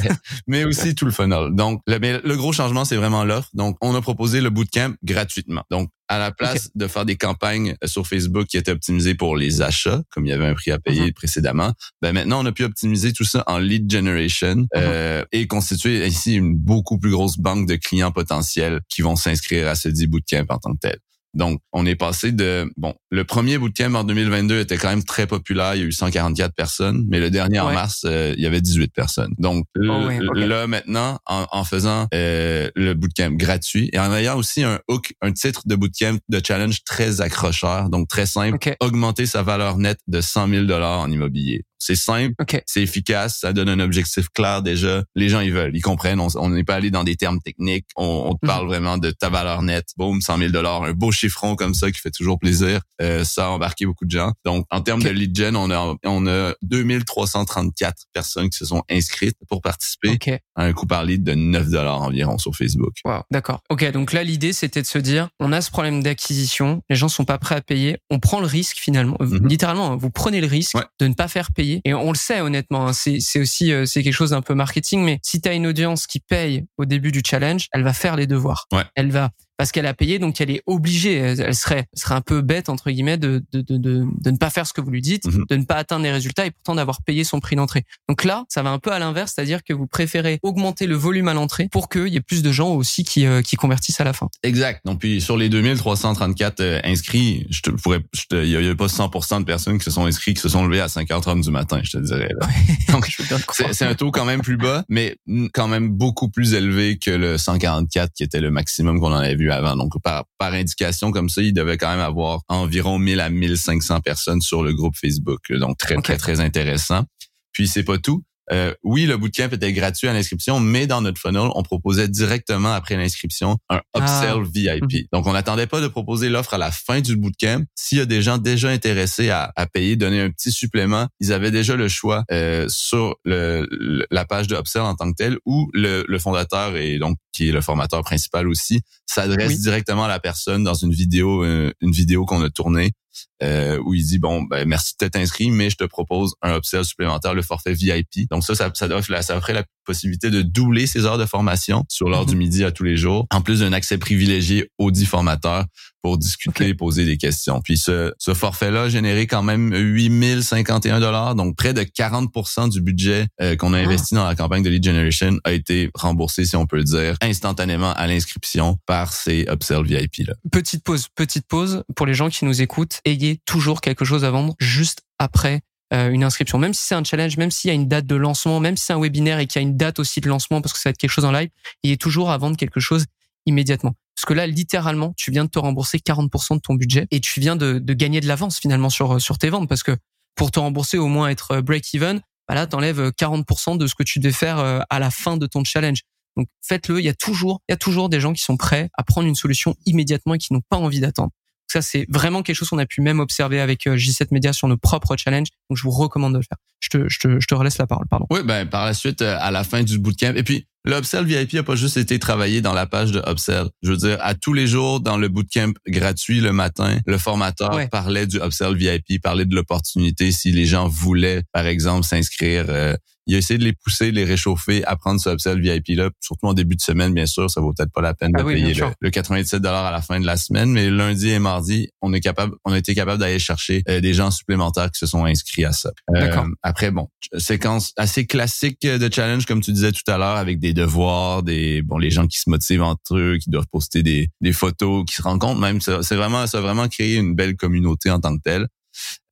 mais 0.46 0.64
aussi 0.64 0.94
tout 0.94 1.06
le 1.06 1.12
funnel. 1.12 1.54
Donc, 1.54 1.80
le, 1.86 2.20
le 2.22 2.36
gros 2.36 2.52
changement, 2.52 2.84
c'est 2.84 2.96
vraiment 2.96 3.24
l'offre. 3.24 3.48
Donc, 3.54 3.76
on 3.80 3.94
a 3.94 4.00
proposé 4.00 4.40
le 4.40 4.50
bootcamp 4.50 4.94
gratuitement. 5.02 5.62
Donc, 5.70 5.90
à 6.08 6.18
la 6.18 6.30
place 6.30 6.70
de 6.74 6.86
faire 6.86 7.04
des 7.04 7.16
campagnes 7.16 7.76
sur 7.84 8.06
Facebook 8.06 8.46
qui 8.46 8.56
étaient 8.56 8.72
optimisées 8.72 9.14
pour 9.14 9.36
les 9.36 9.62
achats, 9.62 10.02
comme 10.10 10.26
il 10.26 10.30
y 10.30 10.32
avait 10.32 10.46
un 10.46 10.54
prix 10.54 10.70
à 10.70 10.78
payer 10.78 11.06
mhm. 11.06 11.12
précédemment, 11.12 11.72
ben 12.02 12.12
maintenant 12.12 12.42
on 12.42 12.46
a 12.46 12.52
pu 12.52 12.64
optimiser 12.64 13.12
tout 13.12 13.24
ça 13.24 13.42
en 13.46 13.58
lead 13.58 13.90
generation 13.90 14.56
mhm. 14.56 14.68
euh, 14.76 15.24
et 15.32 15.46
constituer 15.46 16.04
ainsi 16.04 16.34
une 16.34 16.56
beaucoup 16.56 16.98
plus 16.98 17.10
grosse 17.10 17.38
banque 17.38 17.66
de 17.66 17.76
clients 17.76 18.12
potentiels 18.12 18.80
qui 18.88 19.02
vont 19.02 19.16
s'inscrire 19.16 19.68
à 19.68 19.74
ce 19.74 19.88
10 19.88 20.06
bootcamp 20.06 20.46
en 20.48 20.58
tant 20.58 20.72
que 20.72 20.80
tel. 20.80 20.98
Donc, 21.34 21.60
on 21.72 21.84
est 21.84 21.96
passé 21.96 22.32
de 22.32 22.70
bon, 22.76 22.94
le 23.10 23.24
premier 23.24 23.58
bootcamp 23.58 23.94
en 23.94 24.04
2022 24.04 24.60
était 24.60 24.78
quand 24.78 24.88
même 24.88 25.04
très 25.04 25.26
populaire, 25.26 25.74
il 25.74 25.80
y 25.80 25.84
a 25.84 25.86
eu 25.86 25.92
144 25.92 26.54
personnes, 26.54 27.04
mais 27.08 27.20
le 27.20 27.30
dernier 27.30 27.60
en 27.60 27.72
mars, 27.72 28.04
euh, 28.06 28.34
il 28.36 28.42
y 28.42 28.46
avait 28.46 28.60
18 28.60 28.92
personnes. 28.92 29.34
Donc 29.38 29.66
oh 29.78 30.08
là 30.34 30.66
maintenant, 30.66 31.18
en, 31.26 31.64
faisant 31.64 32.06
euh, 32.14 32.70
le 32.74 32.94
bootcamp 32.94 33.32
gratuit 33.32 33.90
et 33.92 33.98
en 33.98 34.12
ayant 34.14 34.36
aussi 34.36 34.62
un 34.62 34.78
hook, 34.88 35.14
un 35.20 35.32
titre 35.32 35.62
de 35.66 35.74
bootcamp 35.74 36.18
de 36.28 36.40
challenge 36.44 36.84
très 36.84 37.20
accrocheur, 37.20 37.90
donc 37.90 38.08
très 38.08 38.26
simple, 38.26 38.58
augmenter 38.80 39.26
sa 39.26 39.42
valeur 39.42 39.78
nette 39.78 40.00
de 40.06 40.20
100 40.20 40.48
000 40.48 40.64
dollars 40.64 41.00
en 41.00 41.10
immobilier. 41.10 41.64
C'est 41.78 41.96
simple, 41.96 42.34
c'est 42.66 42.82
efficace, 42.82 43.40
ça 43.40 43.52
donne 43.52 43.68
un 43.68 43.80
objectif 43.80 44.28
clair 44.30 44.62
déjà. 44.62 45.04
Les 45.14 45.28
gens 45.28 45.40
ils 45.40 45.52
veulent, 45.52 45.74
ils 45.74 45.82
comprennent. 45.82 46.20
On 46.20 46.50
n'est 46.50 46.64
pas 46.64 46.76
allé 46.76 46.90
dans 46.90 47.04
des 47.04 47.16
termes 47.16 47.40
techniques. 47.40 47.86
On, 47.96 48.34
te 48.34 48.44
mhm. 48.44 48.48
parle 48.48 48.66
vraiment 48.66 48.98
de 48.98 49.10
ta 49.10 49.28
valeur 49.28 49.62
nette. 49.62 49.90
Boum, 49.96 50.20
100 50.20 50.38
000 50.38 50.50
dollars, 50.50 50.84
un 50.84 50.92
beau 50.92 51.12
chiffron 51.12 51.56
comme 51.56 51.74
ça 51.74 51.90
qui 51.90 52.00
fait 52.00 52.10
toujours 52.10 52.38
plaisir. 52.38 52.80
Euh, 53.02 53.24
ça 53.24 53.46
a 53.46 53.48
embarqué 53.50 53.86
beaucoup 53.86 54.04
de 54.04 54.10
gens. 54.10 54.32
Donc 54.44 54.66
en 54.70 54.80
termes 54.80 55.02
de 55.02 55.10
lead 55.10 55.36
gen, 55.36 55.56
on 55.56 55.70
a 55.70 55.96
on 56.04 56.26
a 56.26 56.54
2334 56.62 58.04
personnes 58.12 58.48
qui 58.48 58.58
se 58.58 58.64
sont 58.64 58.82
inscrites 58.90 59.36
pour 59.48 59.60
participer 59.60 60.18
à 60.54 60.64
un 60.64 60.72
coût 60.72 60.86
par 60.86 61.04
lead 61.04 61.22
de 61.22 61.34
9 61.34 61.70
dollars 61.70 62.02
environ 62.02 62.38
sur 62.38 62.54
Facebook. 62.54 62.94
Wow, 63.04 63.22
d'accord. 63.30 63.60
Ok, 63.70 63.90
donc 63.92 64.12
là 64.12 64.22
l'idée 64.22 64.52
c'était 64.52 64.82
de 64.82 64.86
se 64.86 64.98
dire, 64.98 65.28
on 65.40 65.52
a 65.52 65.60
ce 65.60 65.70
problème 65.70 66.02
d'acquisition, 66.02 66.82
les 66.88 66.96
gens 66.96 67.08
sont 67.08 67.24
pas 67.24 67.38
prêts 67.38 67.56
à 67.56 67.60
payer, 67.60 67.98
on 68.10 68.18
prend 68.18 68.40
le 68.40 68.46
risque 68.46 68.78
finalement, 68.78 69.16
mhm. 69.20 69.46
littéralement, 69.46 69.92
hein, 69.92 69.96
vous 69.96 70.10
prenez 70.10 70.40
le 70.40 70.46
risque 70.46 70.76
de 70.98 71.06
ne 71.06 71.14
pas 71.14 71.28
faire 71.28 71.52
payer 71.52 71.65
et 71.84 71.94
on 71.94 72.10
le 72.10 72.16
sait 72.16 72.40
honnêtement, 72.40 72.88
hein, 72.88 72.92
c'est 72.92 73.40
aussi 73.40 73.72
euh, 73.72 73.86
c'est 73.86 74.02
quelque 74.02 74.12
chose 74.12 74.30
d'un 74.30 74.42
peu 74.42 74.54
marketing. 74.54 75.04
Mais 75.04 75.18
si 75.22 75.40
tu 75.40 75.48
as 75.48 75.52
une 75.52 75.66
audience 75.66 76.06
qui 76.06 76.20
paye 76.20 76.64
au 76.76 76.84
début 76.84 77.12
du 77.12 77.22
challenge, 77.24 77.68
elle 77.72 77.82
va 77.82 77.92
faire 77.92 78.16
les 78.16 78.26
devoirs. 78.26 78.66
Elle 78.94 79.10
va 79.10 79.30
parce 79.56 79.72
qu'elle 79.72 79.86
a 79.86 79.94
payé, 79.94 80.18
donc 80.18 80.40
elle 80.40 80.50
est 80.50 80.62
obligée. 80.66 81.14
Elle 81.16 81.54
serait, 81.54 81.86
serait 81.94 82.14
un 82.14 82.20
peu 82.20 82.42
bête 82.42 82.68
entre 82.68 82.90
guillemets 82.90 83.18
de 83.18 83.44
de, 83.52 83.60
de, 83.60 83.76
de, 83.76 84.30
ne 84.30 84.36
pas 84.36 84.50
faire 84.50 84.66
ce 84.66 84.72
que 84.72 84.80
vous 84.80 84.90
lui 84.90 85.02
dites, 85.02 85.26
mhm. 85.26 85.44
de 85.48 85.56
ne 85.56 85.64
pas 85.64 85.76
atteindre 85.76 86.04
les 86.04 86.12
résultats 86.12 86.46
et 86.46 86.50
pourtant 86.50 86.74
d'avoir 86.74 87.02
payé 87.02 87.24
son 87.24 87.40
prix 87.40 87.56
d'entrée. 87.56 87.84
Donc 88.08 88.24
là, 88.24 88.44
ça 88.48 88.62
va 88.62 88.70
un 88.70 88.78
peu 88.78 88.92
à 88.92 88.98
l'inverse, 88.98 89.32
c'est-à-dire 89.34 89.62
que 89.64 89.72
vous 89.72 89.86
préférez 89.86 90.38
augmenter 90.42 90.86
le 90.86 90.96
volume 90.96 91.28
à 91.28 91.34
l'entrée 91.34 91.68
pour 91.70 91.88
qu'il 91.88 92.08
y 92.08 92.16
ait 92.16 92.20
plus 92.20 92.42
de 92.42 92.52
gens 92.52 92.70
aussi 92.70 93.04
qui 93.04 93.26
euh, 93.26 93.42
qui 93.42 93.56
convertissent 93.56 94.00
à 94.00 94.04
la 94.04 94.12
fin. 94.12 94.28
Exact. 94.42 94.80
Donc 94.84 95.00
puis 95.00 95.20
sur 95.20 95.36
les 95.36 95.48
2334 95.48 96.60
euh, 96.60 96.80
inscrits, 96.84 97.46
je 97.50 97.62
te 97.62 97.70
pourrais, 97.70 98.00
il 98.32 98.48
y, 98.48 98.68
a 98.68 98.74
pas 98.74 98.86
100% 98.86 99.40
de 99.40 99.44
personnes 99.44 99.78
qui 99.78 99.84
se 99.84 99.90
sont 99.90 100.04
inscrits 100.04 100.34
qui 100.34 100.40
se 100.40 100.48
sont 100.48 100.66
levées 100.66 100.80
à 100.80 100.86
5h30 100.86 101.42
du 101.42 101.50
matin, 101.50 101.80
je 101.82 101.92
te 101.92 101.98
dirais. 101.98 102.30
Là. 102.40 102.48
Donc 102.92 103.06
c'est 103.72 103.84
un 103.84 103.94
taux 103.94 104.10
quand 104.10 104.24
même 104.24 104.42
plus 104.42 104.56
bas, 104.56 104.84
mais 104.88 105.16
quand 105.52 105.68
même 105.68 105.88
beaucoup 105.88 106.28
plus 106.28 106.54
élevé 106.54 106.98
que 106.98 107.10
le 107.10 107.38
144 107.38 108.12
qui 108.12 108.22
était 108.22 108.40
le 108.40 108.50
maximum 108.50 109.00
qu'on 109.00 109.12
en 109.12 109.16
avait 109.16 109.36
vu 109.36 109.45
avant. 109.50 109.76
Donc, 109.76 109.92
par, 110.02 110.24
par 110.38 110.52
indication 110.52 111.10
comme 111.10 111.28
ça, 111.28 111.42
il 111.42 111.52
devait 111.52 111.76
quand 111.78 111.90
même 111.90 112.00
avoir 112.00 112.40
environ 112.48 112.98
1000 112.98 113.20
à 113.20 113.30
1500 113.30 114.00
personnes 114.00 114.40
sur 114.40 114.62
le 114.62 114.74
groupe 114.74 114.96
Facebook. 114.96 115.52
Donc, 115.52 115.78
très, 115.78 115.96
très, 115.96 116.16
très 116.16 116.40
intéressant. 116.40 117.04
Puis, 117.52 117.68
c'est 117.68 117.84
pas 117.84 117.98
tout. 117.98 118.22
Euh, 118.52 118.74
oui, 118.82 119.06
le 119.06 119.16
bootcamp 119.16 119.48
était 119.50 119.72
gratuit 119.72 120.08
à 120.08 120.12
l'inscription, 120.12 120.60
mais 120.60 120.86
dans 120.86 121.00
notre 121.00 121.20
funnel, 121.20 121.50
on 121.54 121.62
proposait 121.62 122.08
directement 122.08 122.72
après 122.72 122.96
l'inscription 122.96 123.58
un 123.68 123.80
upsell 123.96 124.36
ah. 124.36 124.48
VIP. 124.52 124.92
Mhm. 124.92 125.00
Donc, 125.12 125.26
on 125.26 125.32
n'attendait 125.32 125.66
pas 125.66 125.80
de 125.80 125.88
proposer 125.88 126.28
l'offre 126.28 126.54
à 126.54 126.58
la 126.58 126.70
fin 126.70 127.00
du 127.00 127.16
bootcamp. 127.16 127.64
S'il 127.74 127.98
y 127.98 128.00
a 128.00 128.06
des 128.06 128.22
gens 128.22 128.38
déjà 128.38 128.68
intéressés 128.68 129.30
à, 129.30 129.52
payer, 129.72 129.96
donner 129.96 130.20
un 130.20 130.30
petit 130.30 130.52
supplément, 130.52 131.08
ils 131.20 131.32
avaient 131.32 131.50
déjà 131.50 131.74
le 131.76 131.88
choix 131.88 132.24
euh, 132.30 132.66
sur 132.68 133.16
le, 133.24 133.66
la 134.10 134.24
page 134.24 134.46
de 134.46 134.56
upsell 134.56 134.82
en 134.82 134.94
tant 134.94 135.10
que 135.10 135.16
tel, 135.16 135.38
ou 135.44 135.68
le, 135.72 136.04
fondateur 136.18 136.76
et 136.76 136.98
donc 136.98 137.18
qui 137.32 137.48
est 137.48 137.52
le 137.52 137.60
formateur 137.60 138.02
principal 138.02 138.48
aussi 138.48 138.80
s'adresse 139.04 139.60
directement 139.60 140.04
à 140.04 140.08
la 140.08 140.18
personne 140.18 140.64
dans 140.64 140.74
une 140.74 140.92
vidéo, 140.92 141.44
euh, 141.44 141.70
une 141.82 141.90
vidéo 141.90 142.24
qu'on 142.24 142.42
a 142.42 142.48
tournée 142.48 142.92
euh, 143.42 143.78
où 143.84 143.94
il 143.94 144.04
dit 144.04 144.18
bon 144.18 144.42
ben 144.42 144.66
merci 144.66 144.94
de 144.94 144.98
t'être 144.98 145.16
inscrit 145.16 145.50
mais 145.50 145.70
je 145.70 145.76
te 145.76 145.84
propose 145.84 146.34
un 146.42 146.56
upsell 146.56 146.84
supplémentaire 146.84 147.34
le 147.34 147.42
forfait 147.42 147.72
VIP 147.72 148.28
donc 148.30 148.44
ça 148.44 148.54
ça 148.54 148.70
ça 148.74 148.86
offre 148.86 149.10
la, 149.10 149.22
ça 149.22 149.36
offrait 149.36 149.52
la 149.52 149.64
possibilité 149.84 150.30
de 150.30 150.42
doubler 150.42 150.86
ses 150.86 151.04
heures 151.04 151.18
de 151.18 151.26
formation 151.26 151.84
sur 151.88 152.08
l'heure 152.08 152.26
du 152.26 152.34
mhm. 152.34 152.38
midi 152.38 152.64
à 152.64 152.72
tous 152.72 152.84
les 152.84 152.96
jours 152.96 153.26
en 153.30 153.40
plus 153.40 153.60
d'un 153.60 153.72
accès 153.72 153.98
privilégié 153.98 154.70
aux 154.78 154.90
dix 154.90 155.06
formateurs 155.06 155.64
pour 156.06 156.18
discuter 156.18 156.68
et 156.68 156.74
poser 156.74 157.04
des 157.04 157.16
questions 157.16 157.60
puis 157.60 157.76
ce, 157.76 158.12
ce 158.16 158.32
forfait 158.32 158.70
là 158.70 158.82
a 158.82 158.88
généré 158.88 159.26
quand 159.26 159.42
même 159.42 159.74
8051 159.74 161.00
dollars 161.00 161.34
donc 161.34 161.56
près 161.56 161.74
de 161.74 161.82
40% 161.82 162.70
du 162.70 162.80
budget 162.80 163.26
euh, 163.40 163.56
qu'on 163.56 163.72
a 163.72 163.78
ah. 163.78 163.82
investi 163.82 164.14
dans 164.14 164.24
la 164.24 164.36
campagne 164.36 164.62
de 164.62 164.70
lead 164.70 164.84
generation 164.84 165.36
a 165.42 165.50
été 165.50 165.90
remboursé 165.94 166.44
si 166.44 166.54
on 166.54 166.64
peut 166.64 166.76
le 166.76 166.84
dire 166.84 167.16
instantanément 167.20 167.92
à 167.92 168.06
l'inscription 168.06 168.78
par 168.86 169.12
ces 169.12 169.46
upsell 169.50 169.82
VIP 169.82 170.28
là 170.28 170.34
petite 170.52 170.84
pause 170.84 171.08
petite 171.12 171.48
pause 171.48 171.82
pour 171.96 172.06
les 172.06 172.14
gens 172.14 172.28
qui 172.28 172.44
nous 172.44 172.62
écoutent 172.62 173.00
ayez 173.04 173.40
toujours 173.44 173.80
quelque 173.80 174.04
chose 174.04 174.22
à 174.22 174.30
vendre 174.30 174.54
juste 174.60 175.02
après 175.18 175.62
euh, 175.92 176.10
une 176.10 176.24
inscription. 176.24 176.58
Même 176.58 176.74
si 176.74 176.82
c'est 176.82 176.96
un 176.96 177.04
challenge, 177.04 177.36
même 177.36 177.52
s'il 177.52 177.68
y 177.68 177.70
a 177.70 177.74
une 177.74 177.86
date 177.86 178.06
de 178.06 178.16
lancement, 178.16 178.58
même 178.58 178.76
si 178.76 178.84
c'est 178.84 178.92
un 178.92 179.00
webinaire 179.00 179.38
et 179.38 179.46
qu'il 179.46 179.62
y 179.62 179.64
a 179.64 179.68
une 179.68 179.76
date 179.76 179.98
aussi 179.98 180.20
de 180.20 180.28
lancement 180.28 180.60
parce 180.60 180.72
que 180.72 180.80
ça 180.80 180.88
va 180.88 180.90
être 180.90 180.98
quelque 180.98 181.10
chose 181.10 181.24
en 181.24 181.32
live, 181.32 181.48
il 181.84 181.92
est 181.92 182.00
toujours 182.00 182.30
à 182.30 182.38
vendre 182.38 182.56
quelque 182.56 182.80
chose 182.80 183.06
immédiatement. 183.46 183.94
Parce 184.16 184.24
que 184.24 184.32
là, 184.32 184.46
littéralement, 184.46 185.12
tu 185.16 185.30
viens 185.30 185.44
de 185.44 185.50
te 185.50 185.58
rembourser 185.58 185.98
40% 185.98 186.56
de 186.56 186.60
ton 186.60 186.74
budget 186.74 187.06
et 187.10 187.20
tu 187.20 187.38
viens 187.38 187.54
de, 187.54 187.78
gagner 187.78 188.20
de 188.20 188.26
l'avance 188.26 188.58
finalement 188.58 188.88
sur, 188.88 189.20
sur 189.20 189.38
tes 189.38 189.50
ventes 189.50 189.68
parce 189.68 189.82
que 189.82 189.96
pour 190.34 190.50
te 190.50 190.58
rembourser, 190.58 190.98
au 190.98 191.06
moins 191.06 191.28
être 191.28 191.60
break-even, 191.60 192.20
bah 192.48 192.54
là, 192.54 192.66
t'enlèves 192.66 193.10
40% 193.10 193.76
de 193.76 193.86
ce 193.86 193.94
que 193.94 194.02
tu 194.02 194.18
devais 194.18 194.32
faire 194.32 194.58
euh, 194.58 194.80
à 194.90 194.98
la 194.98 195.10
fin 195.10 195.36
de 195.36 195.46
ton 195.46 195.64
challenge. 195.64 196.00
Donc 196.36 196.48
faites-le. 196.62 197.00
Il 197.00 197.04
y 197.04 197.08
a 197.08 197.14
toujours, 197.14 197.62
il 197.68 197.72
y 197.72 197.74
a 197.74 197.78
toujours 197.78 198.08
des 198.08 198.20
gens 198.20 198.32
qui 198.32 198.42
sont 198.42 198.56
prêts 198.56 198.88
à 198.94 199.02
prendre 199.02 199.26
une 199.26 199.34
solution 199.34 199.74
immédiatement 199.86 200.34
et 200.34 200.38
qui 200.38 200.52
n'ont 200.52 200.62
pas 200.68 200.76
envie 200.76 201.00
d'attendre. 201.00 201.32
Ça, 201.68 201.82
c'est 201.82 202.06
vraiment 202.08 202.42
quelque 202.42 202.56
chose 202.56 202.68
qu'on 202.68 202.78
a 202.78 202.86
pu 202.86 203.00
même 203.00 203.18
observer 203.18 203.60
avec 203.60 203.86
euh, 203.86 203.96
J7 203.96 204.28
Media 204.30 204.52
sur 204.52 204.68
nos 204.68 204.76
propres 204.76 205.16
challenges. 205.16 205.48
Donc, 205.68 205.76
je 205.76 205.82
vous 205.82 205.90
recommande 205.90 206.32
de 206.32 206.38
le 206.38 206.44
faire. 206.44 206.58
Je 206.78 206.88
te, 206.90 207.08
je 207.08 207.18
te, 207.18 207.40
je 207.40 207.46
te 207.46 207.54
relaisse 207.54 207.78
la 207.78 207.88
parole, 207.88 208.06
pardon. 208.08 208.26
Oui, 208.30 208.40
ben, 208.44 208.68
par 208.68 208.84
la 208.84 208.94
suite, 208.94 209.20
euh, 209.22 209.36
à 209.40 209.50
la 209.50 209.64
fin 209.64 209.82
du 209.82 209.98
bootcamp. 209.98 210.34
Et 210.36 210.44
puis, 210.44 210.68
le 210.86 210.96
upsell 210.96 211.24
VIP 211.24 211.56
a 211.56 211.62
pas 211.64 211.74
juste 211.74 211.96
été 211.96 212.18
travaillé 212.18 212.60
dans 212.60 212.72
la 212.72 212.86
page 212.86 213.10
de 213.10 213.20
upsell. 213.28 213.66
Je 213.82 213.90
veux 213.90 213.96
dire, 213.96 214.18
à 214.20 214.34
tous 214.34 214.52
les 214.52 214.68
jours 214.68 215.00
dans 215.00 215.18
le 215.18 215.28
bootcamp 215.28 215.72
gratuit 215.88 216.40
le 216.40 216.52
matin, 216.52 216.98
le 217.06 217.18
formateur 217.18 217.88
parlait 217.90 218.26
du 218.26 218.36
upsell 218.36 218.76
VIP, 218.76 219.20
parlait 219.20 219.44
de 219.44 219.54
l'opportunité 219.54 220.30
si 220.30 220.52
les 220.52 220.64
gens 220.64 220.86
voulaient, 220.86 221.42
par 221.52 221.66
exemple, 221.66 222.06
s'inscrire. 222.06 222.66
Euh, 222.68 222.94
il 223.26 223.34
a 223.34 223.38
essayé 223.38 223.58
de 223.58 223.64
les 223.64 223.72
pousser, 223.72 224.10
de 224.10 224.16
les 224.16 224.24
réchauffer 224.24 224.84
à 224.84 224.96
prendre 224.96 225.20
ce 225.20 225.30
upsell 225.30 225.60
VIP-là, 225.60 226.10
surtout 226.20 226.46
en 226.46 226.54
début 226.54 226.76
de 226.76 226.80
semaine, 226.80 227.12
bien 227.12 227.26
sûr. 227.26 227.50
Ça 227.50 227.60
vaut 227.60 227.72
peut-être 227.72 227.92
pas 227.92 228.00
la 228.00 228.14
peine 228.14 228.32
de 228.32 228.40
ah 228.40 228.44
payer 228.44 228.74
le, 229.00 229.10
97 229.10 229.64
à 229.64 229.90
la 229.90 230.00
fin 230.00 230.20
de 230.20 230.26
la 230.26 230.36
semaine, 230.36 230.70
mais 230.70 230.90
lundi 230.90 231.30
et 231.30 231.38
mardi, 231.38 231.88
on 232.02 232.12
est 232.12 232.20
capable, 232.20 232.54
on 232.64 232.72
a 232.72 232.78
été 232.78 232.94
capable 232.94 233.18
d'aller 233.18 233.38
chercher 233.38 233.82
euh, 233.88 234.00
des 234.00 234.14
gens 234.14 234.30
supplémentaires 234.30 234.90
qui 234.90 234.98
se 234.98 235.06
sont 235.06 235.24
inscrits 235.24 235.64
à 235.64 235.72
ça. 235.72 235.90
Euh, 236.14 236.44
après, 236.62 236.90
bon, 236.90 237.08
séquence 237.36 237.92
assez 237.96 238.26
classique 238.26 238.82
de 238.82 239.12
challenge, 239.12 239.46
comme 239.46 239.60
tu 239.60 239.72
disais 239.72 239.92
tout 239.92 240.08
à 240.08 240.18
l'heure, 240.18 240.36
avec 240.36 240.60
des 240.60 240.72
devoirs, 240.72 241.42
des, 241.42 241.82
bon, 241.82 241.98
les 241.98 242.10
gens 242.10 242.26
qui 242.26 242.38
se 242.38 242.48
motivent 242.48 242.82
entre 242.82 243.16
eux, 243.16 243.38
qui 243.42 243.50
doivent 243.50 243.66
poster 243.70 244.02
des, 244.02 244.28
des 244.40 244.52
photos, 244.52 245.04
qui 245.04 245.14
se 245.14 245.22
rencontrent 245.22 245.60
même. 245.60 245.80
C'est 245.80 246.16
vraiment, 246.16 246.46
ça 246.46 246.58
a 246.58 246.60
vraiment 246.60 246.88
créé 246.88 247.16
une 247.16 247.34
belle 247.34 247.56
communauté 247.56 248.10
en 248.10 248.20
tant 248.20 248.36
que 248.36 248.42
telle. 248.42 248.68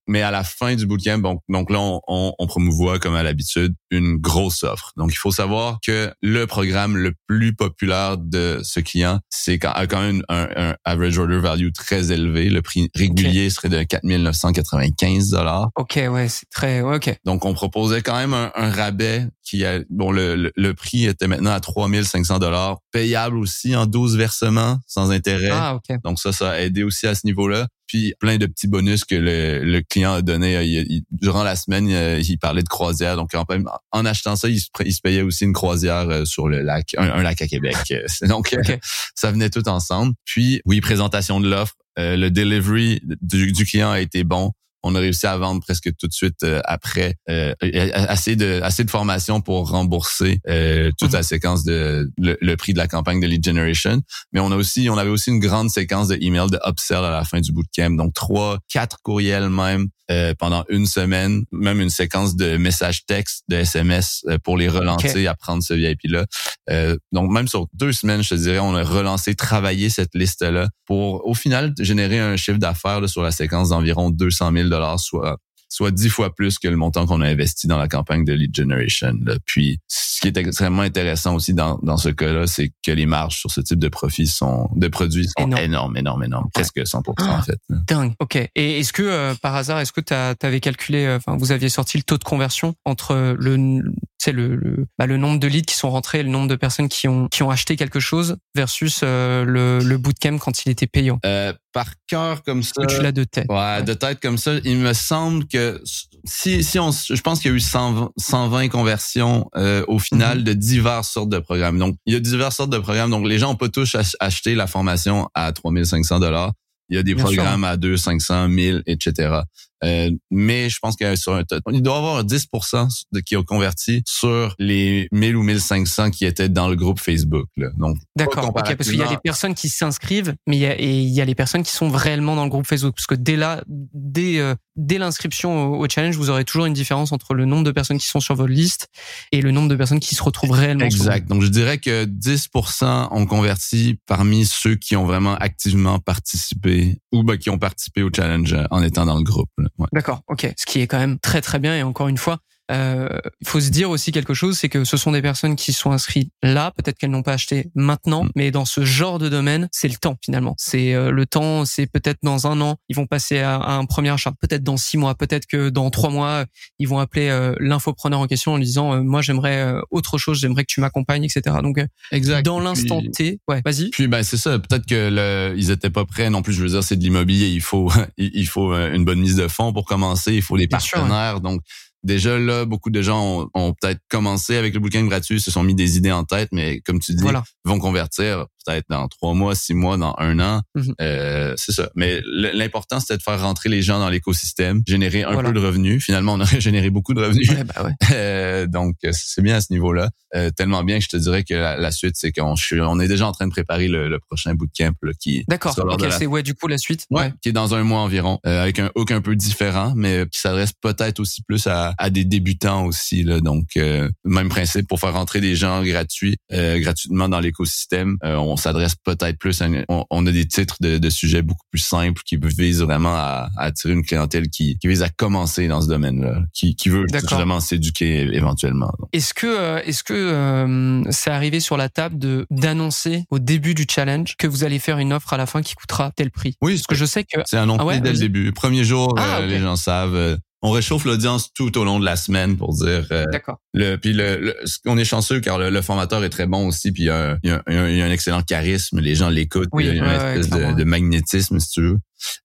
Mais 0.07 0.23
à 0.23 0.31
la 0.31 0.45
fin 0.45 0.75
du 0.75 0.87
bootcamp, 0.87 1.19
donc, 1.19 1.41
donc 1.49 1.71
là, 1.71 1.81
on, 1.81 2.01
on, 2.07 2.35
on 2.39 2.47
promouvoit, 2.47 2.99
comme 2.99 3.15
à 3.15 3.23
l'habitude, 3.23 3.75
une 3.91 4.17
grosse 4.17 4.63
offre. 4.63 4.93
Donc, 4.97 5.13
il 5.13 5.17
faut 5.17 5.31
savoir 5.31 5.79
que 5.85 6.13
le 6.23 6.47
programme 6.47 6.97
le 6.97 7.13
plus 7.27 7.55
populaire 7.55 8.19
de 8.19 8.61
ce 8.63 8.81
client, 8.81 9.21
c'est 9.31 9.59
quand, 9.59 9.73
a 9.73 9.87
quand 9.87 10.01
même 10.01 10.23
un, 10.29 10.49
un 10.57 10.77
average 10.85 11.19
order 11.19 11.39
value 11.39 11.71
très 11.73 12.13
élevé. 12.13 12.51
Le 12.51 12.63
prix 12.63 12.91
régulier 12.95 13.51
serait 13.51 13.69
de 13.69 13.83
4995 13.83 15.31
dollars. 15.31 15.71
Ok, 15.77 15.95
ouais, 15.97 16.29
c'est 16.29 16.49
très, 16.51 16.83
ouais, 16.83 16.97
ok. 16.97 17.15
Donc, 17.25 17.45
on 17.45 17.55
proposait 17.55 18.03
quand 18.03 18.17
même 18.17 18.35
un, 18.35 18.53
un 18.55 18.71
rabais 18.71 19.27
qui 19.43 19.65
a, 19.65 19.81
bon, 19.91 20.11
le, 20.11 20.37
le, 20.37 20.53
le 20.57 20.75
prix 20.75 21.05
était 21.05 21.27
maintenant 21.27 21.53
à 21.53 21.61
3500 21.61 22.39
dollars, 22.39 22.79
payable 22.93 23.37
aussi 23.37 23.77
en 23.77 23.87
12 23.87 24.17
versements 24.17 24.79
sans 24.87 25.11
intérêt. 25.11 25.51
Ah, 25.53 25.77
ok. 25.77 25.99
Donc 26.03 26.19
ça, 26.19 26.33
ça 26.33 26.53
a 26.53 26.61
aidé 26.61 26.83
aussi 26.83 27.07
à 27.07 27.15
ce 27.15 27.27
niveau-là. 27.27 27.69
Puis 27.95 28.13
plein 28.19 28.39
de 28.39 28.47
petits 28.47 28.67
bonus 28.67 29.05
que 29.05 29.15
le, 29.15 29.61
le 29.63 29.81
client 29.81 30.15
a 30.15 30.21
donné 30.23 30.61
il- 30.65 30.87
il- 30.91 31.03
durant 31.13 31.45
la 31.45 31.55
semaine. 31.55 31.89
Il, 31.89 32.29
il 32.29 32.39
parlait 32.39 32.65
de 32.65 32.69
croisière. 32.69 33.15
Donc 33.15 33.33
en, 33.37 33.45
en 33.93 34.05
achetant 34.05 34.35
ça, 34.35 34.49
il 34.49 34.59
se, 34.59 34.67
il 34.85 34.93
se 34.93 35.01
payait 35.01 35.23
aussi 35.23 35.45
une 35.45 35.53
croisière 35.53 36.09
euh, 36.11 36.25
sur 36.25 36.49
le 36.49 36.61
lac, 36.63 36.89
un, 36.99 37.09
un 37.09 37.23
lac 37.23 37.41
à 37.41 37.47
Québec. 37.47 37.77
Euh, 37.93 38.05
Donc 38.27 38.53
euh, 38.53 38.77
ça 39.15 39.31
venait 39.31 39.49
tout 39.49 39.69
ensemble. 39.69 40.15
Puis 40.25 40.61
oui, 40.65 40.81
présentation 40.81 41.39
de 41.39 41.49
l'offre. 41.49 41.75
Euh, 41.97 42.17
le 42.17 42.33
delivery 42.33 43.01
du, 43.23 43.53
du 43.53 43.65
client 43.65 43.93
a 43.93 44.01
été 44.01 44.25
bon. 44.25 44.51
On 44.87 44.95
a 44.95 45.01
réussi 45.01 45.27
à 45.27 45.37
vendre 45.37 45.61
presque 45.63 45.91
tout 45.99 46.07
de 46.07 46.13
suite 46.13 46.43
euh, 46.45 46.61
après 46.65 47.15
euh, 47.31 47.55
assez 47.95 48.37
de 48.37 48.61
assez 48.63 48.85
de 48.85 48.91
formation 48.91 49.41
pour 49.41 49.71
rembourser 49.71 50.41
euh, 50.49 50.91
toute 50.99 51.11
Mhm. 51.11 51.17
la 51.17 51.23
séquence 51.23 51.65
de 51.65 52.11
le, 52.19 52.37
le 52.41 52.57
prix 52.57 52.73
de 52.75 52.79
la 52.79 52.87
campagne 52.87 53.19
de 53.21 53.27
lead 53.27 53.45
generation. 53.45 54.01
Mais 54.33 54.41
on 54.41 54.51
a 54.53 54.57
aussi 54.57 54.89
on 54.91 54.99
avait 54.99 55.11
aussi 55.11 55.31
une 55.31 55.41
grande 55.41 55.71
séquence 55.71 56.09
de 56.09 56.19
emails 56.21 56.51
de 56.51 56.61
upsell 56.69 56.99
à 57.05 57.11
la 57.11 57.25
fin 57.25 57.41
du 57.41 57.51
bootcamp. 57.53 57.91
Donc 57.97 58.13
trois, 58.15 58.59
quatre 58.69 58.99
courriels 59.03 59.49
même 59.49 59.89
euh, 60.11 60.35
pendant 60.39 60.65
une 60.69 60.87
semaine, 60.87 61.45
même 61.51 61.81
une 61.81 61.91
séquence 61.91 62.37
de 62.37 62.57
messages 62.57 63.07
textes, 63.07 63.45
de 63.49 63.57
SMS 63.57 64.23
euh, 64.29 64.37
pour 64.43 64.59
les 64.59 64.69
relancer 64.69 65.27
à 65.27 65.35
prendre 65.35 65.63
ce 65.63 65.73
VIP 65.73 66.01
là. 66.05 66.27
Euh, 66.71 66.97
donc 67.13 67.31
même 67.31 67.49
sur 67.49 67.69
deux 67.73 67.93
semaines, 67.93 68.23
je 68.23 68.31
te 68.31 68.35
dirais, 68.35 68.59
on 68.59 68.75
a 68.75 68.83
relancé, 68.83 69.35
travaillé 69.35 69.89
cette 69.89 70.15
liste 70.15 70.43
là 70.43 70.69
pour 70.85 71.27
au 71.27 71.35
final 71.35 71.73
générer 71.79 72.19
un 72.19 72.37
chiffre 72.37 72.59
d'affaires 72.59 73.09
sur 73.09 73.23
la 73.23 73.31
séquence 73.31 73.71
d'environ 73.71 74.11
200 74.11 74.53
000 74.53 74.69
dollars, 74.69 75.01
soit 75.01 75.39
soit 75.75 75.91
dix 75.91 76.09
fois 76.09 76.33
plus 76.33 76.61
que 76.61 76.69
le 76.69 76.77
montant 76.77 77.05
qu'on 77.05 77.21
a 77.21 77.29
investi 77.29 77.67
dans 77.67 77.79
la 77.79 77.89
campagne 77.89 78.25
de 78.25 78.33
lead 78.33 78.55
generation. 78.55 79.13
là. 79.25 79.35
Puis, 79.45 79.81
ce 79.89 80.21
qui 80.21 80.29
est 80.29 80.37
extrêmement 80.37 80.83
intéressant 80.83 81.35
aussi 81.35 81.53
dans, 81.53 81.81
dans 81.83 81.97
ce 81.97 82.11
cas-là, 82.11 82.47
c'est 82.47 82.71
que 82.85 82.93
les 82.93 83.07
marges 83.07 83.39
sur 83.41 83.51
ce 83.51 83.61
type 83.61 83.81
de 83.81 83.89
profits 83.89 84.29
sont, 84.29 84.69
de 84.77 84.87
produits 84.87 85.27
sont 85.27 85.45
Énorme. 85.47 85.63
énormes, 85.65 85.97
énormes, 85.97 86.23
énormes, 86.23 86.49
presque 86.55 86.79
100% 86.79 87.29
en 87.29 87.43
fait. 87.43 87.59
Dingue. 87.89 88.13
Ok. 88.21 88.37
Et 88.55 88.79
est-ce 88.79 88.93
que 88.93 89.03
euh, 89.03 89.35
par 89.43 89.57
hasard, 89.57 89.81
est-ce 89.81 89.93
que 89.93 90.01
tu 90.01 90.15
avais 90.15 90.61
calculé, 90.61 91.07
euh, 91.07 91.17
enfin, 91.17 91.37
vous 91.37 91.51
aviez 91.51 91.69
sorti 91.69 91.97
le 91.97 92.05
taux 92.05 92.19
de 92.19 92.25
conversion 92.25 92.77
entre 92.85 93.35
le, 93.37 93.83
c'est 94.25 94.33
le, 94.33 94.57
le, 94.57 94.87
bah, 94.99 95.07
le 95.07 95.17
nombre 95.17 95.39
de 95.39 95.47
leads 95.47 95.67
qui 95.67 95.75
sont 95.77 95.91
rentrés, 95.91 96.23
le 96.23 96.29
nombre 96.31 96.49
de 96.49 96.57
personnes 96.57 96.89
qui 96.89 97.09
ont 97.09 97.29
qui 97.29 97.43
ont 97.43 97.51
acheté 97.51 97.77
quelque 97.77 98.01
chose 98.01 98.37
versus 98.55 99.01
euh, 99.03 99.45
le, 99.45 99.81
le 99.85 99.99
bootcamp 99.99 100.39
quand 100.39 100.65
il 100.65 100.71
était 100.71 100.87
payant. 100.87 101.19
Euh, 101.27 101.53
par 101.73 101.87
cœur 102.07 102.43
comme 102.43 102.63
ça. 102.63 102.73
Que 102.81 102.87
tu 102.87 103.03
l'as 103.03 103.13
de 103.13 103.25
tête? 103.25 103.47
Ouais, 103.51 103.83
de 103.83 103.95
tête 103.95 104.21
comme 104.21 104.39
ça, 104.39 104.53
il 104.65 104.79
me 104.79 104.93
semble 104.93 105.47
que 105.47 105.81
si 106.25 106.63
si 106.65 106.79
on 106.79 106.91
je 106.93 107.21
pense 107.21 107.41
qu'il 107.41 107.51
y 107.51 107.55
a 107.55 107.57
eu 107.57 107.61
120, 107.61 108.11
120 108.17 108.69
conversions 108.69 109.49
euh, 109.57 109.85
au 109.89 109.99
final 109.99 110.39
Mhm. 110.39 110.45
de 110.45 110.53
diverses 110.55 111.11
sortes 111.11 111.29
de 111.31 111.39
programmes. 111.39 111.79
Donc 111.79 111.97
il 112.07 112.15
y 112.15 112.17
a 112.17 112.21
diverses 112.21 112.57
sortes 112.57 112.71
de 112.71 112.79
programmes. 112.79 113.11
Donc 113.11 113.27
les 113.29 113.39
gens 113.39 113.51
ont 113.53 113.57
pas 113.57 113.69
tous 113.69 113.95
ach- 113.95 114.17
acheté 114.21 114.55
la 114.55 114.67
formation 114.67 115.29
à 115.35 115.53
3500 115.53 116.21
dollars. 116.21 116.53
Il 116.91 116.97
y 116.97 116.99
a 116.99 117.03
des 117.03 117.15
Bien 117.15 117.27
sûr. 117.27 117.35
programmes 117.37 117.65
à 117.65 117.77
2, 117.77 117.97
500, 117.97 118.49
1000, 118.49 118.83
etc. 118.87 119.41
Euh, 119.85 120.11
mais 120.31 120.69
je 120.69 120.79
pense 120.81 120.97
que 120.97 121.15
sur 121.17 121.35
un 121.35 121.43
il 121.71 121.83
doit 121.83 121.95
y 121.95 121.99
avoir 121.99 122.25
10% 122.25 123.05
de 123.13 123.21
qui 123.21 123.37
ont 123.37 123.43
converti 123.43 124.03
sur 124.07 124.55
les 124.59 125.09
1000 125.13 125.37
ou 125.37 125.43
1500 125.43 126.11
qui 126.11 126.25
étaient 126.25 126.49
dans 126.49 126.69
le 126.69 126.77
groupe 126.77 127.01
Facebook. 127.01 127.49
Là. 127.57 127.69
Donc 127.77 127.97
D'accord. 128.17 128.53
Parce 128.53 128.89
qu'il 128.89 128.99
y 128.99 129.03
a 129.03 129.11
les 129.11 129.19
personnes 129.19 129.55
qui 129.55 129.69
s'inscrivent, 129.69 130.35
mais 130.47 130.57
il 130.57 130.61
y 130.61 130.67
a 130.67 130.81
et 130.81 131.01
il 131.01 131.11
y 131.11 131.21
a 131.21 131.25
les 131.25 131.35
personnes 131.35 131.63
qui 131.63 131.73
sont 131.73 131.91
réellement 131.91 132.37
dans 132.37 132.45
le 132.45 132.51
groupe 132.51 132.67
Facebook. 132.67 132.95
Parce 132.95 133.07
que 133.07 133.15
dès 133.15 133.37
là, 133.37 133.63
dès 133.69 134.39
euh, 134.39 134.55
dès 134.77 134.99
l'inscription 134.99 135.75
au, 135.75 135.85
au 135.85 135.89
challenge, 135.89 136.17
vous 136.17 136.31
aurez 136.31 136.45
toujours 136.45 136.67
une 136.67 136.75
différence 136.75 137.13
entre 137.13 137.35
le 137.35 137.45
nombre 137.45 137.65
de 137.65 137.71
personnes 137.71 137.99
qui 137.99 138.07
sont 138.07 138.21
sur 138.21 138.35
votre 138.35 138.53
liste 138.53 138.89
et 139.33 139.41
le 139.41 139.51
nombre 139.51 139.69
de 139.69 139.77
personnes 139.77 140.01
qui 140.01 140.15
se 140.15 140.23
retrouvent 140.23 140.51
réellement. 140.51 140.91
sur 140.91 141.01
Exact. 141.01 141.29
Donc, 141.29 141.43
je 141.43 141.49
dirais 141.49 141.79
que 141.79 142.05
10% 142.05 143.09
ont 143.11 143.27
converti 143.27 143.99
parmi 144.07 144.47
ceux 144.47 144.75
qui 144.75 144.97
ont 144.97 145.05
vraiment 145.05 145.35
activement 145.37 145.99
participé 145.99 146.99
ou 147.13 147.23
ben, 147.23 147.37
qui 147.37 147.51
ont 147.51 147.59
participé 147.59 148.03
au 148.03 148.11
challenge 148.15 148.57
en 148.71 148.83
étant 148.83 149.07
dans 149.07 149.17
le 149.17 149.23
groupe. 149.23 149.51
là. 149.59 149.69
D'accord, 149.93 150.23
ok. 150.29 150.53
Ce 150.57 150.67
qui 150.67 150.81
est 150.81 150.87
quand 150.87 150.99
même 150.99 151.19
très 151.19 151.41
très 151.41 151.59
bien. 151.59 151.77
Et 151.77 151.83
encore 151.83 152.09
une 152.09 152.19
fois, 152.19 152.39
euh, 152.71 153.09
il 153.41 153.47
faut 153.49 153.61
se 153.61 153.71
dire 153.71 153.91
aussi 153.91 154.13
quelque 154.13 154.35
chose, 154.35 154.57
c'est 154.59 154.69
que 154.69 154.85
ce 154.85 154.97
sont 154.97 155.13
des 155.13 155.23
personnes 155.23 155.57
qui 155.57 155.73
sont 155.73 155.93
inscrites 155.93 156.31
là. 156.43 156.73
Peut-être 156.77 156.99
qu'elles 156.99 157.11
n'ont 157.11 157.23
pas 157.23 157.35
acheté 157.35 157.71
maintenant, 157.75 158.25
Mm. 158.25 158.31
mais 158.37 158.51
dans 158.51 158.65
ce 158.65 158.85
genre 158.85 159.19
de 159.19 159.29
domaine, 159.29 159.69
c'est 159.73 159.89
le 159.89 159.97
temps 159.97 160.17
finalement. 160.25 160.55
C'est 160.59 160.95
euh, 160.95 161.11
le 161.11 161.27
temps. 161.27 161.65
C'est 161.65 161.87
peut-être 161.87 162.19
dans 162.23 162.47
un 162.47 162.61
an, 162.61 162.77
ils 162.89 162.97
vont 162.97 163.07
passer 163.07 163.39
à, 163.41 163.57
à 163.57 163.73
un 163.75 163.85
premier 163.85 164.11
achat. 164.11 164.33
Peut-être 164.41 164.63
dans 164.63 164.77
six 164.77 164.97
mois. 164.97 165.15
Peut-être 165.15 165.47
que 165.47 165.69
dans 165.69 165.91
trois 165.91 166.11
mois, 166.11 166.45
ils 166.79 166.89
vont 166.89 166.99
appeler 166.99 167.29
euh, 167.29 167.55
l'infopreneur 167.61 168.21
en 168.21 168.27
question 168.27 168.53
en 168.53 168.57
lui 168.57 168.65
disant 168.65 168.95
euh, 168.95 169.03
moi 169.03 169.23
j'aimerais 169.23 169.63
euh, 169.63 169.81
autre 169.91 170.19
chose, 170.19 170.39
j'aimerais 170.41 170.65
que 170.65 170.73
tu 170.73 170.81
m'accompagnes, 170.81 171.25
etc. 171.25 171.57
Donc 171.63 171.79
Exact. 172.13 172.45
dans 172.45 172.61
l'instant 172.61 173.03
T, 173.13 173.41
ouais, 173.49 173.63
vas-y. 173.65 173.91
Puis 173.91 174.09
ben 174.09 174.23
c'est 174.23 174.37
ça. 174.37 174.59
Peut-être 174.59 174.87
que 174.87 175.11
le, 175.11 175.55
ils 175.57 175.71
étaient 175.71 175.91
pas 175.91 176.05
prêts 176.05 176.31
non 176.31 176.43
plus. 176.43 176.53
Je 176.53 176.63
veux 176.63 176.69
dire, 176.69 176.83
c'est 176.85 176.97
de 176.97 177.03
l'immobilier. 177.03 177.49
Il 177.49 177.61
faut 177.61 177.91
il 178.17 178.47
faut 178.47 178.73
une 178.75 179.05
bonne 179.05 179.21
mise 179.21 179.37
de 179.37 179.49
fonds 179.49 179.73
pour 179.73 179.85
commencer. 179.85 180.35
Il 180.35 180.43
faut 180.43 180.57
des 180.57 180.67
Bien 180.67 180.79
sûr, 180.79 180.99
partenaires. 180.99 181.41
Donc 181.41 181.61
déjà 182.05 182.39
là, 182.39 182.65
beaucoup 182.65 182.91
de 182.91 183.03
gens 183.03 183.23
ont, 183.43 183.51
ont 183.55 183.75
peut-être 183.81 184.01
commencé 184.09 184.57
avec 184.57 184.75
le 184.75 184.81
bouquin 184.81 185.05
gratuit, 185.05 185.41
se 185.41 185.51
sont 185.51 185.63
mis 185.63 185.75
des 185.75 185.97
idées 185.97 186.13
en 186.13 186.25
tête, 186.25 186.51
mais 186.53 186.81
comme 186.81 187.01
tu 187.01 187.15
dis, 187.15 187.23
Voilà. 187.23 187.43
vont 187.65 187.79
convertir 187.79 188.47
peut-être 188.67 188.87
dans 188.89 189.07
trois 189.09 189.35
mois, 189.35 189.55
six 189.55 189.75
mois, 189.75 189.99
dans 189.99 190.15
un 190.19 190.39
an. 190.41 190.63
Mhm. 190.75 190.95
Euh, 191.03 191.53
c'est 191.59 191.73
ça. 191.73 191.91
Mais 191.95 192.23
l'important, 192.25 192.99
c'était 192.99 193.17
de 193.19 193.23
faire 193.23 193.39
rentrer 193.41 193.69
les 193.69 193.83
gens 193.83 193.99
dans 193.99 194.09
l'écosystème, 194.09 194.83
générer 194.87 195.23
un 195.23 195.33
Voilà. 195.33 195.51
peu 195.51 195.55
de 195.61 195.65
revenus. 195.65 196.03
Finalement, 196.03 196.33
on 196.35 196.41
aurait 196.41 196.61
généré 196.63 196.89
beaucoup 196.91 197.13
de 197.15 197.21
revenus. 197.23 197.49
Ouais, 197.51 197.65
bah 197.65 197.83
ouais. 197.85 197.93
Euh, 198.13 198.67
donc, 198.67 198.97
c'est 199.13 199.43
bien 199.43 199.57
à 199.57 199.61
ce 199.61 199.71
niveau-là. 199.73 200.09
Euh, 200.35 200.51
tellement 200.51 200.83
bien 200.83 200.99
que 200.99 201.05
je 201.05 201.09
te 201.11 201.17
dirais 201.17 201.45
que 201.45 201.55
la, 201.55 201.77
la 201.77 201.91
suite, 201.93 202.17
c'est 202.17 202.33
qu'on 202.33 202.57
je 202.57 202.65
suis- 202.65 202.81
on 202.81 202.99
est 203.01 203.07
déjà 203.07 203.27
en 203.29 203.33
train 203.33 203.47
de 203.47 203.53
préparer 203.53 203.87
le, 203.87 204.09
le 204.09 204.19
prochain 204.19 204.55
bootcamp 204.55 204.93
là, 205.03 205.13
qui 205.21 205.45
D'accord. 205.47 205.75
sera 205.75 205.87
lors 205.87 205.97
de 205.97 206.05
Ok, 206.05 206.11
la- 206.11 206.19
c'est 206.19 206.27
ouais 206.27 206.43
du 206.43 206.55
coup 206.55 206.67
la 206.67 206.79
suite. 206.79 207.05
Ouais, 207.11 207.33
qui 207.43 207.51
est 207.51 207.53
dans 207.53 207.75
un 207.75 207.85
mois 207.85 208.01
environ, 208.01 208.41
euh, 208.47 208.63
avec 208.63 208.79
un 208.81 208.91
hook 208.97 209.11
un 209.13 209.21
peu 209.21 209.37
différent, 209.37 209.93
mais 209.95 210.27
qui 210.33 210.41
s'adresse 210.41 210.73
peut-être 210.73 211.21
aussi 211.21 211.43
plus 211.43 211.67
à, 211.69 211.94
à 211.99 212.11
des 212.11 212.25
débutants 212.25 212.85
aussi. 212.87 213.23
Là, 213.23 213.41
donc, 213.41 213.77
euh, 213.77 214.09
même 214.25 214.49
principe 214.49 214.89
pour 214.89 215.01
faire 215.01 215.13
rentrer 215.15 215.41
des 215.41 215.57
gens 215.57 215.83
gratuits, 215.83 216.37
euh, 216.53 216.79
gratuitement 216.79 217.29
dans 217.29 217.41
l'écosystème. 217.41 218.17
Euh, 218.25 218.37
on 218.37 218.57
s'adresse 218.57 218.95
peut-être 218.97 219.39
plus, 219.39 219.61
à 219.63 219.67
une- 219.67 219.85
on, 219.89 220.05
on 220.11 220.27
a 220.27 220.33
des 220.33 220.47
titres 220.47 220.77
de, 220.81 220.99
de 220.99 221.11
sujets 221.11 221.43
beaucoup 221.43 221.67
plus 221.71 221.81
simples 221.81 222.23
qui 222.25 222.37
visent 222.59 222.83
vraiment 222.83 223.15
à, 223.15 223.49
à 223.57 223.65
attirer 223.65 223.95
une 223.95 224.05
clientèle 224.05 224.49
qui, 224.49 224.79
qui 224.79 224.89
vise 224.89 225.03
à 225.03 225.09
commencer 225.09 225.69
dans 225.69 225.81
ce 225.81 225.89
domaine-là, 225.89 226.41
qui, 226.53 226.77
qui 226.77 226.89
veut 226.89 227.05
vraiment 227.31 227.61
s'éduquer 227.61 228.21
éventuellement. 228.33 228.93
Est-ce 229.13 229.35
que 229.35 229.47
euh, 229.47 229.81
est-ce 229.85 230.03
que 230.05 230.13
euh, 230.15 231.03
c'est 231.11 231.31
arrivé 231.31 231.61
sur 231.61 231.77
la 231.77 231.89
table 231.89 232.19
de 232.19 232.47
d'annoncer 232.51 233.25
au 233.31 233.39
début 233.39 233.75
du 233.75 233.87
challenge 233.91 234.37
que 234.37 234.47
vous 234.47 234.65
allez 234.65 234.79
faire 234.79 234.99
une 234.99 235.13
offre 235.13 235.33
à 235.33 235.37
la 235.37 235.47
fin 235.47 235.63
qui 235.63 235.75
coûtera 235.75 236.13
tel 236.17 236.31
prix? 236.31 236.55
Oui, 236.63 236.75
Parce 236.75 236.87
que 236.87 236.95
je 236.95 237.05
sais 237.05 237.25
que 237.25 237.41
C'est 237.45 237.57
annoncé 237.59 237.79
Ah 237.83 237.87
ouais, 237.87 238.01
dès 238.01 238.13
le 238.13 238.19
début. 238.19 238.53
Premier 238.53 238.85
jour, 238.85 239.15
Ah, 239.19 239.39
euh, 239.41 239.47
les 239.47 239.61
gens 239.61 239.77
savent. 239.77 240.39
On 240.67 240.71
réchauffe 240.71 241.05
l'audience 241.05 241.53
tout 241.53 241.77
au 241.79 241.85
long 241.85 242.01
de 242.01 242.05
la 242.05 242.17
semaine 242.17 242.57
pour 242.57 242.73
dire 242.75 243.07
euh, 243.13 243.27
d'accord. 243.31 243.59
le 243.75 243.97
puis 243.97 244.13
le, 244.15 244.39
le- 244.39 244.57
on 244.87 244.97
est 244.99 245.05
chanceux 245.05 245.39
car 245.41 245.59
le, 245.59 245.69
le 245.71 245.83
formateur 245.83 246.25
est 246.25 246.31
très 246.31 246.47
bon 246.47 246.67
aussi 246.67 246.91
puis 246.91 247.03
il 247.05 247.07
y 247.07 247.11
a, 247.11 247.33
un- 247.33 247.39
il 247.45 247.51
y 247.51 247.53
a 247.53 247.63
un, 247.67 247.89
il 247.91 247.97
y 247.99 248.01
a 248.03 248.07
un 248.07 248.11
excellent 248.11 248.43
charisme 248.43 248.99
les 248.99 249.15
gens 249.15 249.29
l'écoutent 249.29 249.69
Oui, 249.73 249.85
il 249.85 249.87
y 249.89 249.91
a 249.91 249.95
une 250.05 250.11
espèce 250.11 250.49
de, 250.49 250.73
de 250.75 250.85
magnétisme 250.85 251.61
si 251.61 251.69
tu 251.71 251.83
veux. 251.83 251.99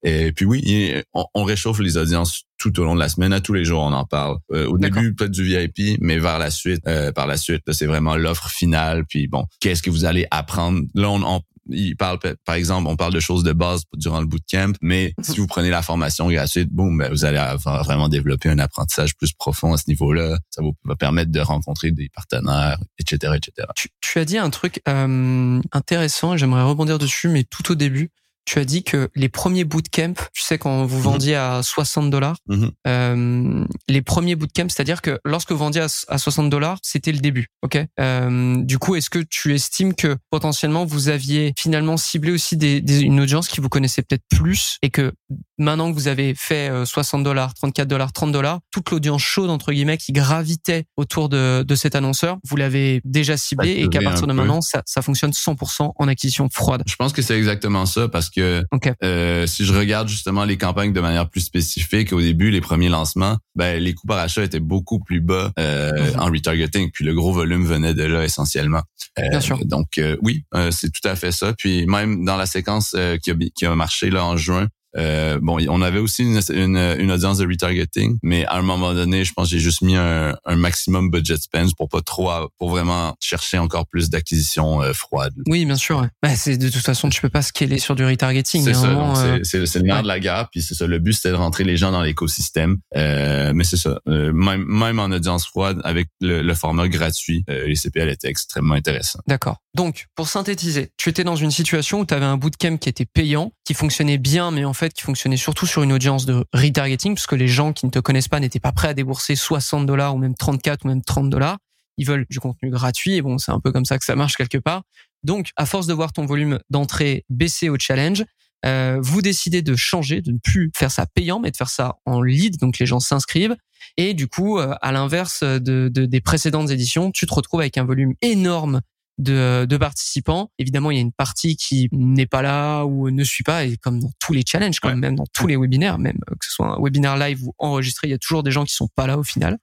Et 0.04 0.32
puis 0.32 0.44
oui 0.44 0.60
il- 0.64 1.02
on, 1.14 1.24
on 1.34 1.44
réchauffe 1.44 1.80
les 1.80 1.96
audiences 1.96 2.42
tout 2.58 2.78
au 2.78 2.84
long 2.84 2.94
de 2.94 3.00
la 3.00 3.08
semaine 3.08 3.32
à 3.32 3.40
tous 3.40 3.54
les 3.54 3.64
jours 3.64 3.80
on 3.82 3.92
en 3.94 4.04
parle. 4.04 4.36
Euh, 4.52 4.66
au 4.66 4.76
début 4.76 5.14
peut-être 5.14 5.30
du 5.30 5.42
VIP 5.44 5.96
mais 6.00 6.18
vers 6.18 6.38
la 6.38 6.50
suite 6.50 6.82
euh, 6.86 7.12
par 7.12 7.26
la 7.26 7.38
suite 7.38 7.62
c'est 7.72 7.86
vraiment 7.86 8.16
l'offre 8.16 8.50
finale 8.50 9.04
puis 9.08 9.28
bon 9.28 9.46
qu'est-ce 9.60 9.82
que 9.82 9.88
vous 9.90 10.04
allez 10.04 10.26
apprendre? 10.30 10.82
Là 10.94 11.08
on, 11.10 11.22
on 11.22 11.40
il 11.68 11.96
parle 11.96 12.18
par 12.44 12.54
exemple 12.54 12.88
on 12.88 12.96
parle 12.96 13.12
de 13.12 13.20
choses 13.20 13.42
de 13.44 13.52
base 13.52 13.82
durant 13.94 14.20
le 14.20 14.26
bootcamp 14.26 14.72
mais 14.80 15.12
Mhm. 15.18 15.24
si 15.24 15.36
vous 15.40 15.46
prenez 15.46 15.70
la 15.70 15.82
formation 15.82 16.28
gratuite 16.30 16.70
boum 16.70 16.96
ben, 16.98 17.10
vous 17.10 17.24
allez 17.24 17.36
avoir 17.38 17.84
vraiment 17.84 18.08
développer 18.08 18.48
un 18.48 18.58
apprentissage 18.58 19.16
plus 19.16 19.32
profond 19.32 19.72
à 19.72 19.76
ce 19.76 19.84
niveau-là 19.88 20.38
ça 20.50 20.62
vous 20.62 20.74
va 20.84 20.96
permettre 20.96 21.30
de 21.30 21.40
rencontrer 21.40 21.90
des 21.90 22.08
partenaires 22.08 22.78
etc 22.98 23.34
etc 23.36 23.68
Tu, 23.76 23.88
tu 24.00 24.18
as 24.18 24.24
dit 24.24 24.38
un 24.38 24.50
truc 24.50 24.80
euh, 24.88 25.60
intéressant 25.72 26.36
j'aimerais 26.36 26.62
rebondir 26.62 26.98
dessus, 26.98 27.28
mais 27.28 27.44
tout 27.44 27.72
au 27.72 27.74
début. 27.74 28.10
Tu 28.44 28.58
as 28.58 28.64
dit 28.64 28.82
que 28.82 29.08
les 29.14 29.28
premiers 29.28 29.64
bootcamps, 29.64 30.14
tu 30.32 30.42
sais, 30.42 30.58
quand 30.58 30.84
vous 30.84 31.00
vendiez 31.00 31.36
à 31.36 31.62
60 31.62 32.10
dollars, 32.10 32.36
Mhm. 32.48 32.70
euh, 32.86 33.64
les 33.88 34.02
premiers 34.02 34.34
bootcamps, 34.36 34.68
c'est-à-dire 34.68 35.02
que 35.02 35.18
lorsque 35.24 35.52
vous 35.52 35.58
vendiez 35.58 35.82
à, 35.82 35.86
à 36.08 36.18
60 36.18 36.50
dollars, 36.50 36.78
c'était 36.82 37.12
le 37.12 37.18
début, 37.18 37.46
ok? 37.62 37.78
Euh, 37.98 38.56
Du 38.62 38.78
coup, 38.78 38.94
est-ce 38.96 39.10
que 39.10 39.18
tu 39.20 39.54
estimes 39.54 39.94
que 39.94 40.16
potentiellement 40.30 40.84
vous 40.84 41.08
aviez 41.08 41.52
finalement 41.58 41.96
ciblé 41.96 42.32
aussi 42.32 42.56
des, 42.56 42.80
des- 42.80 43.00
une 43.00 43.20
audience 43.20 43.48
qui 43.48 43.60
vous 43.60 43.68
connaissait 43.68 44.02
peut-être 44.02 44.24
plus 44.30 44.78
et 44.82 44.90
que 44.90 45.12
maintenant 45.58 45.90
que 45.90 45.94
vous 45.94 46.08
avez 46.08 46.34
fait 46.34 46.70
euh, 46.70 46.84
60 46.84 47.22
dollars, 47.24 47.54
34 47.54 47.86
dollars, 47.88 48.12
30 48.12 48.32
dollars, 48.32 48.60
toute 48.70 48.90
l'audience 48.90 49.22
chaude 49.22 49.50
entre 49.50 49.72
guillemets 49.72 49.98
qui 49.98 50.12
gravitait 50.12 50.84
autour 50.96 51.28
de, 51.28 51.62
de 51.66 51.74
cet 51.74 51.94
annonceur, 51.94 52.38
vous 52.48 52.56
l'avez 52.56 53.00
déjà 53.04 53.36
ciblé 53.36 53.72
et 53.72 53.88
qu'à 53.88 54.00
partir 54.02 54.26
de 54.26 54.32
peu. 54.32 54.38
maintenant, 54.38 54.60
ça, 54.60 54.82
ça 54.86 55.02
fonctionne 55.02 55.32
100% 55.32 55.92
en 55.96 56.08
acquisition 56.08 56.48
froide? 56.52 56.82
Je 56.86 56.96
pense 56.96 57.12
que 57.12 57.22
c'est 57.22 57.36
exactement 57.36 57.86
ça 57.86 58.08
parce 58.08 58.29
que 58.30 58.64
Ok. 58.72 58.92
euh, 59.02 59.46
si 59.46 59.64
je 59.64 59.72
regarde 59.74 60.08
justement 60.08 60.44
les 60.44 60.56
campagnes 60.56 60.92
de 60.92 61.00
manière 61.00 61.28
plus 61.28 61.40
spécifique, 61.42 62.12
au 62.12 62.20
début, 62.20 62.50
les 62.50 62.60
premiers 62.60 62.88
lancements, 62.88 63.36
ben 63.54 63.82
les 63.82 63.94
coûts 63.94 64.06
par 64.06 64.18
achat 64.18 64.42
étaient 64.44 64.60
beaucoup 64.60 65.00
plus 65.00 65.20
bas 65.20 65.52
euh, 65.58 66.12
Mhm. 66.14 66.20
en 66.20 66.24
retargeting, 66.26 66.90
puis 66.92 67.04
le 67.04 67.14
gros 67.14 67.32
volume 67.32 67.64
venait 67.64 67.94
de 67.94 68.04
là 68.04 68.24
essentiellement. 68.24 68.82
Euh, 69.18 69.28
Bien 69.30 69.40
sûr. 69.40 69.58
Donc 69.66 69.98
euh, 69.98 70.16
oui, 70.22 70.44
euh, 70.54 70.70
c'est 70.70 70.90
tout 70.90 71.06
à 71.08 71.16
fait 71.16 71.32
ça. 71.32 71.52
Puis 71.58 71.86
même 71.86 72.24
dans 72.24 72.36
la 72.36 72.46
séquence 72.46 72.94
euh, 72.96 73.16
qui, 73.18 73.30
a, 73.30 73.34
qui 73.54 73.66
a 73.66 73.74
marché 73.74 74.10
là 74.10 74.24
en 74.24 74.36
juin, 74.36 74.68
euh, 74.96 75.38
bon, 75.40 75.58
on 75.68 75.82
avait 75.82 75.98
aussi 76.00 76.22
une, 76.22 76.40
une, 76.52 76.76
une 76.98 77.12
audience 77.12 77.38
de 77.38 77.46
retargeting, 77.46 78.18
mais 78.22 78.44
à 78.46 78.56
un 78.56 78.62
moment 78.62 78.92
donné, 78.94 79.24
je 79.24 79.32
pense 79.32 79.48
que 79.48 79.52
j'ai 79.56 79.60
juste 79.60 79.82
mis 79.82 79.96
un, 79.96 80.36
un 80.44 80.56
maximum 80.56 81.10
budget 81.10 81.36
spend 81.36 81.74
pour 81.76 81.88
pas 81.88 82.00
trop, 82.00 82.30
pour 82.58 82.70
vraiment 82.70 83.14
chercher 83.20 83.58
encore 83.58 83.86
plus 83.86 84.10
d'acquisition 84.10 84.82
euh, 84.82 84.92
froide. 84.92 85.34
Oui, 85.46 85.64
bien 85.64 85.76
sûr. 85.76 86.00
ouais. 86.00 86.08
Bah, 86.22 86.34
c'est 86.36 86.56
de 86.56 86.68
toute 86.68 86.84
façon, 86.84 87.08
tu 87.08 87.20
peux 87.20 87.28
pas 87.28 87.42
scaler 87.42 87.78
sur 87.78 87.94
du 87.94 88.04
retargeting. 88.04 88.64
C'est 88.64 88.70
un 88.70 89.14
ça, 89.14 89.24
euh, 89.24 89.38
c'est- 89.42 89.58
le 89.78 89.82
nerf 89.84 89.96
ouais. 89.96 90.02
de 90.02 90.08
la 90.08 90.20
guerre, 90.20 90.48
puis 90.50 90.62
c'est 90.62 90.74
ça. 90.74 90.86
Le 90.86 90.98
but 90.98 91.12
c'était 91.12 91.30
de 91.30 91.34
rentrer 91.34 91.64
les 91.64 91.76
gens 91.76 91.92
dans 91.92 92.02
l'écosystème, 92.02 92.78
euh, 92.96 93.52
mais 93.54 93.64
c'est 93.64 93.76
ça. 93.76 94.00
Euh, 94.08 94.32
même 94.32 94.64
même 94.64 94.98
en 94.98 95.06
audience 95.10 95.46
froide, 95.46 95.80
avec 95.84 96.08
le, 96.20 96.42
le 96.42 96.54
format 96.54 96.88
gratuit, 96.88 97.44
euh, 97.48 97.66
les 97.66 97.76
CPL 97.76 98.08
étaient 98.08 98.28
extrêmement 98.28 98.74
intéressants. 98.74 99.20
D'accord. 99.26 99.58
Donc, 99.74 100.06
pour 100.16 100.28
synthétiser, 100.28 100.90
tu 100.96 101.08
étais 101.10 101.22
dans 101.22 101.36
une 101.36 101.52
situation 101.52 102.00
où 102.00 102.04
tu 102.06 102.12
avais 102.12 102.24
un 102.24 102.36
bootcamp 102.36 102.76
qui 102.78 102.88
était 102.88 103.06
payant, 103.06 103.52
qui 103.64 103.72
fonctionnait 103.74 104.18
bien, 104.18 104.50
mais 104.50 104.64
en 104.64 104.72
fait 104.72 104.92
qui 104.92 105.02
fonctionnait 105.02 105.36
surtout 105.36 105.66
sur 105.66 105.82
une 105.84 105.92
audience 105.92 106.26
de 106.26 106.44
retargeting, 106.52 107.14
parce 107.14 107.28
que 107.28 107.36
les 107.36 107.46
gens 107.46 107.72
qui 107.72 107.86
ne 107.86 107.90
te 107.90 108.00
connaissent 108.00 108.26
pas 108.28 108.40
n'étaient 108.40 108.58
pas 108.58 108.72
prêts 108.72 108.88
à 108.88 108.94
débourser 108.94 109.36
60 109.36 109.86
dollars 109.86 110.14
ou 110.14 110.18
même 110.18 110.34
34 110.34 110.84
ou 110.84 110.88
même 110.88 111.02
30 111.02 111.30
dollars. 111.30 111.58
Ils 111.98 112.06
veulent 112.06 112.26
du 112.30 112.40
contenu 112.40 112.70
gratuit, 112.70 113.14
et 113.14 113.22
bon, 113.22 113.38
c'est 113.38 113.52
un 113.52 113.60
peu 113.60 113.70
comme 113.70 113.84
ça 113.84 113.96
que 113.98 114.04
ça 114.04 114.16
marche 114.16 114.36
quelque 114.36 114.58
part. 114.58 114.82
Donc, 115.22 115.50
à 115.56 115.66
force 115.66 115.86
de 115.86 115.92
voir 115.94 116.12
ton 116.12 116.26
volume 116.26 116.58
d'entrée 116.70 117.24
baisser 117.28 117.68
au 117.68 117.76
challenge, 117.78 118.24
euh, 118.66 118.98
vous 119.00 119.22
décidez 119.22 119.62
de 119.62 119.76
changer, 119.76 120.20
de 120.20 120.32
ne 120.32 120.38
plus 120.38 120.70
faire 120.74 120.90
ça 120.90 121.06
payant, 121.06 121.38
mais 121.40 121.50
de 121.52 121.56
faire 121.56 121.70
ça 121.70 121.96
en 122.06 122.22
lead, 122.22 122.56
donc 122.58 122.78
les 122.78 122.86
gens 122.86 123.00
s'inscrivent. 123.00 123.56
Et 123.96 124.14
du 124.14 124.26
coup, 124.26 124.58
euh, 124.58 124.74
à 124.82 124.90
l'inverse 124.92 125.42
de, 125.44 125.88
de- 125.92 126.06
des 126.06 126.20
précédentes 126.20 126.70
éditions, 126.70 127.10
tu 127.12 127.26
te 127.26 127.32
retrouves 127.34 127.60
avec 127.60 127.78
un 127.78 127.84
volume 127.84 128.14
énorme 128.20 128.80
de, 129.20 129.66
de 129.68 129.76
participants. 129.76 130.50
Évidemment, 130.58 130.90
il 130.90 130.96
y 130.96 130.98
a 130.98 131.02
une 131.02 131.12
partie 131.12 131.56
qui 131.56 131.88
n'est 131.92 132.26
pas 132.26 132.42
là 132.42 132.84
ou 132.84 133.10
ne 133.10 133.24
suit 133.24 133.44
pas, 133.44 133.64
et 133.64 133.76
comme 133.76 134.00
dans 134.00 134.10
tous 134.18 134.32
les 134.32 134.42
challenges, 134.46 134.80
quand 134.80 134.88
Ouais. 134.88 134.94
même, 134.94 135.00
même 135.00 135.16
dans 135.16 135.26
tous 135.32 135.46
les 135.46 135.56
webinaires, 135.56 135.98
même 135.98 136.18
euh, 136.30 136.34
que 136.34 136.44
ce 136.46 136.52
soit 136.52 136.76
un 136.76 136.82
webinaire 136.82 137.16
live 137.16 137.44
ou 137.44 137.54
enregistré, 137.58 138.08
il 138.08 138.10
y 138.10 138.14
a 138.14 138.18
toujours 138.18 138.42
des 138.42 138.50
gens 138.50 138.64
qui 138.64 138.74
sont 138.74 138.88
pas 138.94 139.06
là 139.06 139.18
au 139.18 139.22
final. 139.24 139.58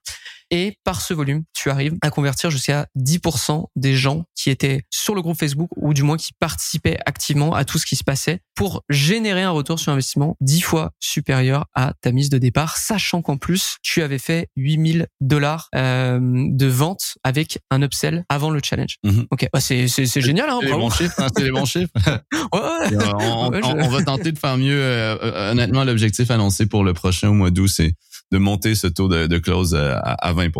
Et 0.50 0.78
par 0.84 1.00
ce 1.02 1.12
volume, 1.14 1.42
tu 1.54 1.70
arrives 1.70 1.94
à 2.02 2.10
convertir 2.10 2.50
jusqu'à 2.50 2.86
10% 2.96 3.66
des 3.76 3.94
gens 3.94 4.24
qui 4.34 4.50
étaient 4.50 4.82
sur 4.90 5.14
le 5.14 5.20
groupe 5.22 5.38
Facebook 5.38 5.68
ou 5.76 5.92
du 5.94 6.02
moins 6.02 6.16
qui 6.16 6.30
participaient 6.38 6.98
activement 7.06 7.54
à 7.54 7.64
tout 7.64 7.78
ce 7.78 7.86
qui 7.86 7.96
se 7.96 8.04
passait 8.04 8.40
pour 8.54 8.82
générer 8.88 9.42
un 9.42 9.50
retour 9.50 9.78
sur 9.78 9.92
investissement 9.92 10.36
10 10.40 10.60
fois 10.62 10.92
supérieur 11.00 11.66
à 11.74 11.92
ta 12.00 12.12
mise 12.12 12.30
de 12.30 12.38
départ, 12.38 12.76
sachant 12.76 13.22
qu'en 13.22 13.36
plus, 13.36 13.76
tu 13.82 14.02
avais 14.02 14.18
fait 14.18 14.48
8000 14.56 15.06
dollars 15.20 15.68
euh, 15.74 16.18
de 16.20 16.66
vente 16.66 17.18
avec 17.24 17.58
un 17.70 17.82
upsell 17.82 18.24
avant 18.28 18.50
le 18.50 18.60
challenge. 18.64 18.96
Mhm. 19.04 19.26
Ok, 19.30 19.48
bah, 19.52 19.60
c'est 19.60 19.86
c'est 19.88 20.06
c'est 20.06 20.20
génial, 20.22 20.48
hein, 20.50 20.58
C'est 20.60 20.66
les 20.66 20.72
bons 20.72 20.90
chiffres, 20.90 21.14
hein, 21.20 21.28
c'est 21.36 21.44
les 21.44 21.50
bons 21.52 21.64
chiffres. 21.66 21.92
Ouais, 22.52 22.60
ouais. 22.60 22.94
Euh, 22.96 23.12
on, 23.18 23.50
Ouais, 23.50 23.60
on- 23.62 23.78
je- 23.80 23.84
on 23.86 23.88
va 23.88 24.02
tenter 24.02 24.32
de 24.32 24.38
faire 24.38 24.56
mieux. 24.56 24.80
euh, 24.82 25.16
euh, 25.22 25.50
honnêtement, 25.52 25.84
l'objectif 25.84 26.30
annoncé 26.30 26.66
pour 26.66 26.82
le 26.84 26.94
prochain 26.94 27.28
au 27.28 27.34
mois 27.34 27.50
d'août, 27.50 27.68
c'est 27.68 27.92
de 28.30 28.38
monter 28.38 28.74
ce 28.74 28.86
taux 28.86 29.08
de, 29.08 29.26
de 29.26 29.38
close 29.38 29.74
euh, 29.74 29.94
à, 29.96 30.28
à 30.28 30.32
20 30.32 30.50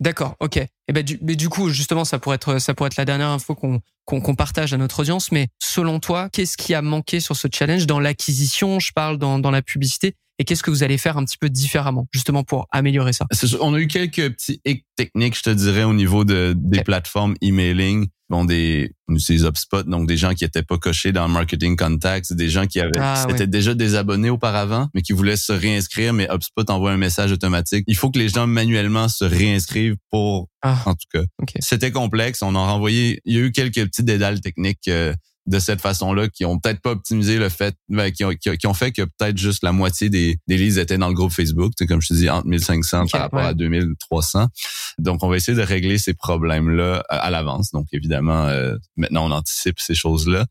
D'accord, 0.00 0.36
ok. 0.40 0.56
Et 0.56 0.92
ben 0.92 1.02
du, 1.02 1.18
mais 1.22 1.36
du 1.36 1.48
coup, 1.48 1.68
justement, 1.68 2.04
ça 2.04 2.18
pourrait 2.18 2.36
être 2.36 2.58
ça 2.58 2.74
pourrait 2.74 2.88
être 2.88 2.96
la 2.96 3.04
dernière 3.04 3.28
info 3.28 3.54
qu'on 3.54 3.80
qu'on 4.06 4.34
partage 4.34 4.72
à 4.72 4.78
notre 4.78 5.00
audience. 5.00 5.30
Mais 5.32 5.48
selon 5.62 6.00
toi, 6.00 6.30
qu'est-ce 6.30 6.56
qui 6.56 6.72
a 6.74 6.80
manqué 6.80 7.20
sur 7.20 7.36
ce 7.36 7.48
challenge 7.52 7.86
dans 7.86 8.00
l'acquisition 8.00 8.80
Je 8.80 8.92
parle 8.94 9.18
dans 9.18 9.38
dans 9.38 9.50
la 9.50 9.62
publicité. 9.62 10.14
Et 10.38 10.44
qu'est-ce 10.44 10.62
que 10.62 10.70
vous 10.70 10.82
allez 10.82 10.98
faire 10.98 11.16
un 11.16 11.24
petit 11.24 11.38
peu 11.38 11.48
différemment, 11.48 12.08
justement 12.12 12.44
pour 12.44 12.66
améliorer 12.70 13.12
ça? 13.12 13.26
On 13.60 13.74
a 13.74 13.78
eu 13.78 13.86
quelques 13.86 14.34
petits 14.34 14.60
hicks 14.66 14.84
techniques, 14.94 15.36
je 15.36 15.42
te 15.42 15.50
dirais, 15.50 15.84
au 15.84 15.94
niveau 15.94 16.24
de, 16.24 16.54
des 16.56 16.82
plateformes 16.82 17.34
emailing. 17.40 18.08
Bon, 18.28 18.44
des, 18.44 18.92
on 19.08 19.14
utilise 19.14 19.44
HubSpot, 19.44 19.84
donc 19.84 20.08
des 20.08 20.16
gens 20.16 20.34
qui 20.34 20.44
étaient 20.44 20.64
pas 20.64 20.78
cochés 20.78 21.12
dans 21.12 21.28
Marketing 21.28 21.76
Contacts, 21.76 22.32
des 22.32 22.50
gens 22.50 22.66
qui 22.66 22.80
avaient, 22.80 22.98
Ah, 22.98 23.22
qui 23.24 23.32
s'étaient 23.32 23.46
déjà 23.46 23.72
désabonnés 23.72 24.30
auparavant, 24.30 24.88
mais 24.94 25.02
qui 25.02 25.12
voulaient 25.12 25.36
se 25.36 25.52
réinscrire, 25.52 26.12
mais 26.12 26.26
HubSpot 26.28 26.68
envoie 26.68 26.90
un 26.90 26.96
message 26.96 27.30
automatique. 27.30 27.84
Il 27.86 27.96
faut 27.96 28.10
que 28.10 28.18
les 28.18 28.28
gens 28.28 28.48
manuellement 28.48 29.08
se 29.08 29.24
réinscrivent 29.24 29.94
pour, 30.10 30.48
Ah. 30.66 30.82
en 30.90 30.94
tout 30.94 31.06
cas. 31.12 31.22
Ok. 31.40 31.52
C'était 31.60 31.90
complexe. 31.92 32.42
On 32.42 32.54
a 32.54 32.58
renvoyé, 32.58 33.20
il 33.24 33.34
y 33.34 33.38
a 33.38 33.42
eu 33.42 33.52
quelques 33.52 33.84
petits 33.86 34.02
dédales 34.02 34.40
techniques, 34.40 34.88
euh, 34.88 35.14
de 35.46 35.60
cette 35.60 35.80
façon-là 35.80 36.26
qui 36.28 36.44
ont 36.44 36.58
peut-être 36.58 36.80
pas 36.80 36.90
optimisé 36.90 37.38
le 37.38 37.48
fait 37.48 37.76
ben, 37.88 38.10
qui, 38.10 38.24
ont, 38.24 38.30
qui, 38.30 38.56
qui 38.58 38.66
ont 38.66 38.74
fait 38.74 38.90
que 38.90 39.02
peut-être 39.02 39.38
juste 39.38 39.62
la 39.62 39.70
moitié 39.70 40.10
des, 40.10 40.38
des 40.48 40.56
leads 40.56 40.80
étaient 40.80 40.98
dans 40.98 41.06
le 41.06 41.14
groupe 41.14 41.30
Facebook 41.30 41.72
comme 41.86 42.02
je 42.02 42.08
te 42.08 42.14
dis 42.14 42.28
entre 42.28 42.48
1500 42.48 43.02
Ok, 43.04 43.10
par 43.12 43.20
rapport 43.20 43.38
ouais. 43.38 43.46
à 43.46 43.54
2300 43.54 44.48
donc 44.98 45.22
on 45.22 45.28
va 45.28 45.36
essayer 45.36 45.56
de 45.56 45.62
régler 45.62 45.98
ces 45.98 46.14
problèmes-là 46.14 47.04
à, 47.08 47.18
à 47.18 47.30
l'avance 47.30 47.70
donc 47.70 47.86
évidemment 47.92 48.46
euh, 48.48 48.74
maintenant 48.96 49.26
on 49.26 49.30
anticipe 49.30 49.78
ces 49.78 49.94
choses-là 49.94 50.46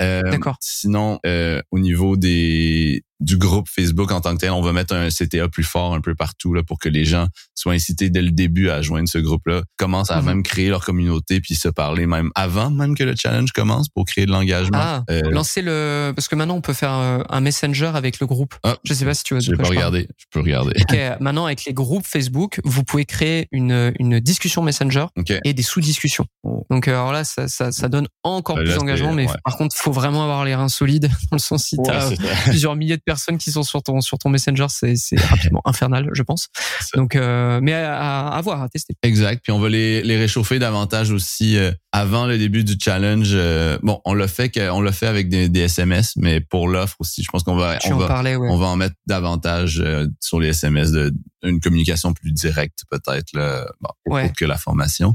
Euh, 0.00 0.22
D'accord. 0.22 0.56
sinon 0.60 1.18
euh, 1.26 1.60
au 1.70 1.78
niveau 1.78 2.16
des 2.16 3.04
du 3.20 3.36
groupe 3.36 3.68
Facebook 3.68 4.10
en 4.12 4.20
tant 4.20 4.32
que 4.34 4.40
tel 4.40 4.50
on 4.50 4.62
va 4.62 4.72
mettre 4.72 4.94
un 4.94 5.08
CTA 5.10 5.48
plus 5.48 5.62
fort 5.64 5.94
un 5.94 6.00
peu 6.00 6.14
partout 6.14 6.54
là 6.54 6.62
pour 6.62 6.78
que 6.78 6.88
les 6.88 7.04
gens 7.04 7.26
soient 7.54 7.74
incités 7.74 8.08
dès 8.10 8.22
le 8.22 8.30
début 8.30 8.70
à 8.70 8.80
joindre 8.82 9.08
ce 9.08 9.18
groupe-là 9.18 9.62
commencent 9.76 10.10
à 10.10 10.20
Mhm. 10.20 10.26
même 10.26 10.42
créer 10.42 10.68
leur 10.70 10.84
communauté 10.84 11.40
puis 11.40 11.54
se 11.54 11.68
parler 11.68 12.06
même 12.06 12.30
avant 12.34 12.70
même 12.70 12.94
que 12.96 13.04
le 13.04 13.14
challenge 13.16 13.52
commence 13.52 13.88
pour 13.88 14.04
créer 14.06 14.26
de 14.26 14.30
l'engagement 14.30 14.78
Ah, 14.80 15.04
Euh, 15.10 15.20
lancer 15.30 15.60
le 15.62 16.12
parce 16.16 16.28
que 16.28 16.34
maintenant 16.34 16.54
on 16.56 16.60
peut 16.60 16.72
faire 16.72 16.92
euh, 16.94 17.22
un 17.28 17.40
messenger 17.40 17.90
avec 17.94 18.20
le 18.20 18.26
groupe. 18.26 18.54
Ah, 18.64 18.76
Je 18.84 18.94
sais 18.94 19.04
pas 19.04 19.14
si 19.14 19.24
tu 19.24 19.34
de 19.34 19.40
Je 19.40 19.52
parle. 19.54 19.68
regarder. 19.68 20.08
Je 20.16 20.24
peux 20.30 20.40
regarder. 20.40 20.72
Ok, 20.80 20.96
maintenant 21.20 21.44
avec 21.46 21.64
les 21.64 21.72
groupes 21.74 22.06
Facebook, 22.06 22.60
vous 22.64 22.84
pouvez 22.84 23.04
créer 23.04 23.48
une 23.52 23.92
une 23.98 24.20
discussion 24.20 24.62
Messenger 24.62 25.06
et 25.44 25.52
des 25.52 25.62
sous-discussions. 25.62 26.26
Oh. 26.42 26.64
Donc 26.70 26.88
euh, 26.88 26.92
alors 26.92 27.12
là, 27.12 27.24
ça, 27.24 27.48
ça, 27.48 27.70
ça 27.72 27.88
donne 27.88 28.06
encore 28.22 28.56
Bah, 28.56 28.62
plus 28.62 28.74
d'engagement, 28.74 29.12
mais 29.12 29.26
ouais. 29.26 29.34
par 29.44 29.56
contre, 29.56 29.76
faut 29.76 29.92
vraiment 29.92 30.22
avoir 30.22 30.44
les 30.44 30.54
reins 30.54 30.68
solides 30.68 31.08
dans 31.30 31.36
le 31.36 31.38
sens 31.38 31.64
si 31.64 31.76
t'as 31.84 32.10
ça. 32.10 32.16
plusieurs 32.44 32.76
milliers 32.76 32.96
de 32.96 33.02
personnes 33.10 33.38
qui 33.38 33.50
sont 33.50 33.64
sur 33.64 33.82
ton 33.82 34.00
sur 34.00 34.18
ton 34.18 34.28
Messenger, 34.28 34.66
c'est 34.68 34.94
rapidement 35.20 35.62
infernal, 35.64 36.08
je 36.12 36.22
pense. 36.22 36.46
Donc, 36.94 37.16
euh, 37.16 37.58
mais 37.60 37.72
à, 37.74 38.40
voir, 38.44 38.62
à 38.62 38.68
tester. 38.68 38.94
Exact. 39.02 39.40
Puis 39.42 39.52
on 39.52 39.58
va 39.58 39.68
les, 39.68 40.02
les 40.02 40.16
réchauffer 40.16 40.60
davantage 40.60 41.10
aussi 41.10 41.56
euh, 41.56 41.72
avant 41.90 42.26
le 42.26 42.38
début 42.38 42.62
du 42.62 42.74
challenge. 42.80 43.30
Euh, 43.32 43.78
bon, 43.82 44.00
on 44.04 44.14
l'a 44.14 44.28
fait 44.28 44.56
on 44.70 44.80
l'a 44.80 44.92
fait 44.92 45.08
avec 45.08 45.28
des, 45.28 45.48
des 45.48 45.60
SMS, 45.62 46.12
mais 46.16 46.40
pour 46.40 46.68
l'offre 46.68 46.96
aussi, 47.00 47.24
je 47.24 47.28
pense 47.32 47.42
qu'on 47.42 47.56
va 47.56 47.78
Tu 47.78 47.92
on 47.92 47.96
en 47.96 47.98
va 47.98 48.06
parlais, 48.06 48.36
ouais. 48.36 48.48
on 48.48 48.56
va 48.56 48.66
en 48.66 48.76
mettre 48.76 48.94
davantage 49.06 49.82
sur 50.20 50.38
les 50.38 50.48
SMS 50.48 50.92
de 50.92 51.12
une 51.42 51.58
communication 51.60 52.12
plus 52.12 52.32
directe 52.32 52.80
peut-être 52.90 53.32
là, 53.32 53.66
bon, 53.80 53.90
Ouais. 54.06 54.30
que 54.36 54.44
la 54.44 54.58
formation. 54.58 55.14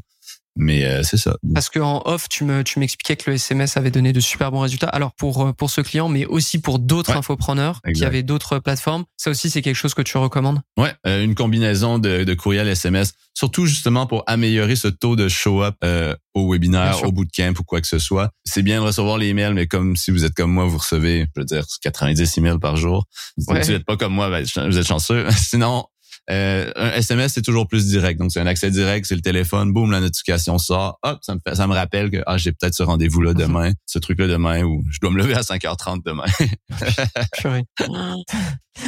Mais 0.57 0.85
euh, 0.85 1.03
c'est 1.03 1.17
ça. 1.17 1.35
Parce 1.53 1.69
que 1.69 1.79
en 1.79 2.01
off, 2.05 2.29
tu 2.29 2.43
me 2.45 2.63
tu 2.63 2.79
m'expliquais 2.79 3.15
que 3.17 3.29
le 3.29 3.35
SMS 3.35 3.75
avait 3.77 3.91
donné 3.91 4.13
de 4.13 4.19
super 4.19 4.51
bons 4.51 4.61
résultats. 4.61 4.87
Alors 4.87 5.13
pour 5.13 5.45
euh, 5.47 5.51
pour 5.53 5.69
ce 5.69 5.81
client, 5.81 6.07
mais 6.07 6.25
aussi 6.25 6.59
pour 6.59 6.79
d'autres 6.79 7.11
Ouais. 7.11 7.17
infopreneurs 7.17 7.81
qui 7.93 8.05
avaient 8.05 8.23
d'autres 8.23 8.59
plateformes. 8.59 9.03
Ça 9.17 9.29
aussi, 9.31 9.49
c'est 9.49 9.61
quelque 9.61 9.75
chose 9.75 9.93
que 9.93 10.01
tu 10.01 10.17
recommandes? 10.17 10.61
Ouais, 10.77 10.93
euh, 11.07 11.23
une 11.23 11.35
combinaison 11.35 11.99
de, 11.99 12.23
de 12.23 12.33
courriel 12.33 12.67
SMS, 12.67 13.13
surtout 13.33 13.65
justement 13.65 14.07
pour 14.07 14.23
améliorer 14.27 14.75
ce 14.75 14.87
taux 14.87 15.15
de 15.15 15.27
show-up 15.27 15.75
euh, 15.83 16.15
au 16.33 16.51
webinaire, 16.51 17.03
au 17.03 17.11
bootcamp 17.11 17.53
ou 17.59 17.63
quoi 17.63 17.81
que 17.81 17.87
ce 17.87 17.99
soit. 17.99 18.29
C'est 18.45 18.61
bien 18.63 18.79
de 18.81 18.85
recevoir 18.85 19.17
les 19.17 19.27
emails, 19.27 19.53
mais 19.53 19.67
comme 19.67 19.95
si 19.95 20.11
vous 20.11 20.23
êtes 20.25 20.33
comme 20.33 20.51
moi, 20.51 20.65
vous 20.65 20.77
recevez, 20.77 21.27
je 21.35 21.41
veux 21.41 21.45
dire, 21.45 21.65
90 21.81 22.37
emails 22.37 22.59
par 22.59 22.77
jour. 22.77 23.05
Si 23.37 23.51
Ouais. 23.51 23.61
vous 23.61 23.71
n'êtes 23.71 23.85
pas 23.85 23.97
comme 23.97 24.13
moi, 24.13 24.29
ben, 24.29 24.43
vous 24.69 24.77
êtes 24.77 24.87
chanceux. 24.87 25.25
Sinon, 25.37 25.85
euh, 26.31 26.71
un 26.75 26.91
SMS, 26.93 27.33
c'est 27.33 27.41
toujours 27.41 27.67
plus 27.67 27.87
direct. 27.87 28.19
Donc, 28.19 28.31
c'est 28.31 28.39
un 28.39 28.47
accès 28.47 28.71
direct, 28.71 29.05
c'est 29.05 29.15
le 29.15 29.21
téléphone, 29.21 29.71
boum, 29.73 29.91
la 29.91 29.99
notification 29.99 30.57
sort. 30.57 30.97
Hop, 31.03 31.19
ça 31.21 31.35
me 31.35 31.39
fait, 31.47 31.55
ça 31.55 31.67
me 31.67 31.73
rappelle 31.73 32.09
que, 32.11 32.17
ah, 32.25 32.37
j'ai 32.37 32.51
peut-être 32.51 32.73
ce 32.73 32.83
rendez-vous-là 32.83 33.31
Mhm. 33.33 33.37
demain, 33.37 33.71
ce 33.85 33.99
truc-là 33.99 34.27
demain, 34.27 34.63
ou 34.63 34.83
je 34.89 34.99
dois 35.01 35.11
me 35.11 35.17
lever 35.17 35.35
à 35.35 35.41
5h30 35.43 36.03
demain. 36.05 36.25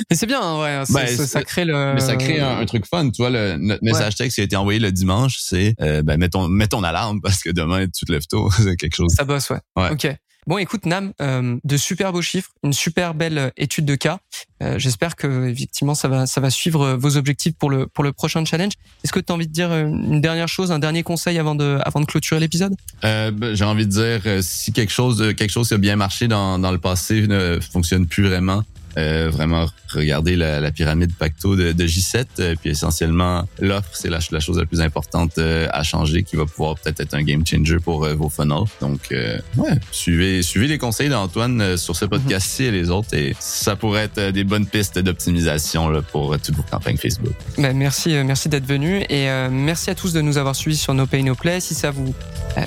Mais 0.10 0.16
c'est 0.18 0.26
bien, 0.26 0.42
hein, 0.42 0.60
ouais. 0.62 0.84
c'est- 0.86 0.94
Ben, 0.94 1.08
ça, 1.28 1.44
crée 1.44 1.64
le. 1.66 1.94
Mais 1.94 2.02
ça 2.02 2.16
crée 2.18 2.40
un, 2.42 2.58
un 2.60 2.66
truc 2.66 2.86
fun. 2.86 3.10
Tu 3.10 3.22
vois, 3.22 3.30
le, 3.30 3.56
notre 3.58 3.84
message 3.84 4.16
texte 4.16 4.36
qui 4.36 4.42
a 4.42 4.44
été 4.44 4.56
envoyé 4.56 4.80
le 4.80 4.92
dimanche, 4.92 5.38
c'est 5.40 5.76
euh, 5.82 6.04
ben, 6.04 6.18
mets, 6.20 6.30
ton, 6.30 6.48
mets 6.50 6.68
ton 6.68 6.84
alarme 6.84 7.22
parce 7.22 7.42
que 7.42 7.50
demain, 7.50 7.86
tu 7.88 8.06
te 8.06 8.12
lèves 8.12 8.28
tôt. 8.28 8.50
c'est 8.58 8.76
quelque 8.76 8.96
chose. 8.96 9.14
Ça 9.16 9.24
bosse, 9.24 9.50
ouais. 9.50 9.60
Ouais. 9.78 9.92
Ok. 9.92 10.08
Bon, 10.48 10.58
écoute, 10.58 10.86
Nam, 10.86 11.12
euh, 11.22 11.58
de 11.62 11.76
super 11.76 12.14
beaux 12.14 12.22
chiffres, 12.22 12.52
une 12.64 12.72
super 12.72 13.14
belle 13.14 13.52
étude 13.58 13.84
de 13.84 13.96
cas. 13.96 14.20
Euh, 14.64 14.80
J'espère 14.80 15.18
que 15.18 15.50
effectivement 15.50 15.94
ça 15.94 16.08
va 16.08 16.26
ça 16.26 16.40
va 16.40 16.50
suivre 16.50 16.94
vos 16.94 17.18
objectifs 17.18 17.54
pour 17.60 17.70
le 17.70 17.86
pour 17.86 18.02
le 18.06 18.14
prochain 18.14 18.46
challenge. 18.46 18.72
Est-ce 19.04 19.12
que 19.12 19.20
tu 19.20 19.30
as 19.30 19.36
envie 19.36 19.48
de 19.48 19.52
dire 19.52 19.74
une 19.74 20.22
dernière 20.22 20.48
chose, 20.48 20.72
un 20.72 20.80
dernier 20.80 21.04
conseil 21.04 21.38
avant 21.38 21.54
de 21.54 21.80
avant 21.84 22.00
de 22.00 22.06
clôturer 22.06 22.40
l'épisode? 22.40 22.74
Euh, 23.04 23.30
ben, 23.32 23.56
J'ai 23.56 23.66
envie 23.66 23.86
de 23.86 23.92
dire 23.92 24.22
euh, 24.26 24.42
si 24.42 24.72
quelque 24.72 24.94
chose 24.94 25.34
quelque 25.36 25.52
chose 25.52 25.68
qui 25.68 25.74
a 25.74 25.78
bien 25.78 25.98
marché 25.98 26.30
dans 26.30 26.58
dans 26.58 26.72
le 26.72 26.78
passé 26.78 27.28
ne 27.28 27.60
fonctionne 27.60 28.08
plus 28.08 28.24
vraiment, 28.24 28.64
euh, 28.98 29.30
vraiment 29.32 29.68
regarder 29.90 30.36
la, 30.36 30.72
pyramide 30.72 31.14
Pacto 31.16 31.56
de, 31.56 31.72
de 31.72 31.86
J7, 31.86 32.26
euh, 32.40 32.56
puis 32.60 32.72
essentiellement 32.72 33.48
l'offre, 33.60 33.90
c'est 33.94 34.10
la, 34.10 34.20
chose 34.20 34.58
la 34.58 34.66
plus 34.66 34.82
importante 34.82 35.38
euh, 35.38 35.68
à 35.72 35.84
changer 35.84 36.24
qui 36.24 36.36
va 36.36 36.46
pouvoir 36.46 36.76
peut-être 36.76 37.02
être 37.02 37.14
un 37.14 37.22
game 37.22 37.46
changer 37.46 37.78
pour 37.78 38.08
vos 38.08 38.30
funnels. 38.30 38.66
Donc 38.82 39.14
ouais, 39.58 39.80
suivez 39.92 40.42
suivez 40.42 40.68
les 40.68 40.78
conseils 40.78 41.10
d'Antoine 41.10 41.78
sur 41.78 41.96
ce 41.96 42.06
podcast-ci 42.06 42.64
et 42.64 42.72
les 42.72 42.90
autres 42.90 43.14
et 43.14 43.36
ça 43.40 43.76
pourrait 43.76 44.06
être 44.06 44.32
des 44.32 44.44
bonnes 44.44 44.66
pistes 44.66 44.98
d'optimisation 44.98 46.02
pour 46.12 46.38
toutes 46.40 46.56
vos 46.56 46.64
campagnes 46.64 46.98
Facebook. 46.98 47.34
Ben, 47.58 47.76
merci 47.78 48.16
merci 48.26 48.50
d'être 48.50 48.66
venu 48.66 49.04
et 49.10 49.28
merci 49.52 49.90
à 49.90 49.96
tous 49.96 50.14
de 50.14 50.22
nous 50.22 50.38
avoir 50.38 50.56
suivis 50.56 50.78
sur 50.78 50.94
No 50.94 51.06
Pay 51.06 51.24
No 51.24 51.36
Play. 51.36 51.60
Si 51.60 51.76
ça 51.76 51.92
vous 51.92 52.14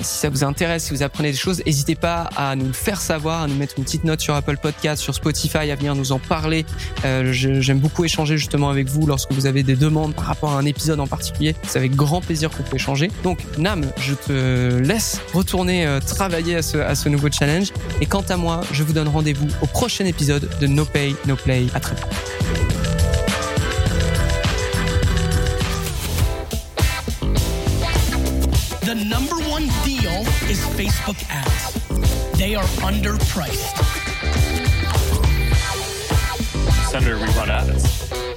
si 0.01 0.19
ça 0.19 0.29
vous 0.29 0.43
intéresse, 0.43 0.85
si 0.85 0.93
vous 0.93 1.03
apprenez 1.03 1.31
des 1.31 1.37
choses, 1.37 1.61
n'hésitez 1.65 1.95
pas 1.95 2.29
à 2.37 2.55
nous 2.55 2.71
faire 2.71 3.01
savoir, 3.01 3.43
à 3.43 3.47
nous 3.47 3.55
mettre 3.55 3.75
une 3.77 3.83
petite 3.83 4.05
note 4.05 4.21
sur 4.21 4.33
Apple 4.33 4.57
Podcast, 4.57 5.01
sur 5.01 5.13
Spotify, 5.13 5.69
à 5.69 5.75
venir 5.75 5.95
nous 5.95 6.13
en 6.13 6.19
parler. 6.21 6.65
Euh, 7.05 7.31
J'aime 7.31 7.79
beaucoup 7.79 8.05
échanger 8.05 8.37
justement 8.37 8.69
avec 8.69 8.87
vous 8.87 9.05
lorsque 9.05 9.31
vous 9.31 9.45
avez 9.45 9.63
des 9.63 9.75
demandes 9.75 10.13
par 10.13 10.25
rapport 10.25 10.51
à 10.51 10.59
un 10.59 10.65
épisode 10.65 10.99
en 10.99 11.07
particulier. 11.07 11.55
C'est 11.67 11.79
avec 11.79 11.95
grand 11.95 12.21
plaisir 12.21 12.49
qu'on 12.49 12.63
peut 12.63 12.75
échanger. 12.75 13.11
Donc 13.23 13.39
Nam, 13.57 13.85
je 13.97 14.13
te 14.13 14.77
laisse 14.79 15.21
retourner 15.33 15.85
euh, 15.85 15.99
travailler 15.99 16.57
à 16.57 16.61
ce, 16.61 17.09
nouveau 17.09 17.29
challenge. 17.31 17.71
Et 17.99 18.05
quant 18.05 18.23
à 18.29 18.37
moi, 18.37 18.61
je 18.71 18.83
vous 18.83 18.93
donne 18.93 19.07
rendez-vous 19.07 19.47
au 19.61 19.67
prochain 19.67 20.05
épisode 20.05 20.49
de 20.59 20.67
No 20.67 20.85
Pay, 20.85 21.15
No 21.27 21.35
Play. 21.35 21.65
À 21.73 21.79
très 21.79 21.95
vite. 21.95 22.05
The 28.81 28.95
number 28.95 29.37
one 29.49 29.67
deal 29.85 30.25
is 30.49 30.65
Facebook 30.75 31.17
ads. 31.29 31.81
They 32.37 32.55
are 32.55 32.67
underpriced. 32.83 34.00
Senator 36.91 37.15
we 37.15 37.23
run 37.27 37.49
at. 37.49 38.30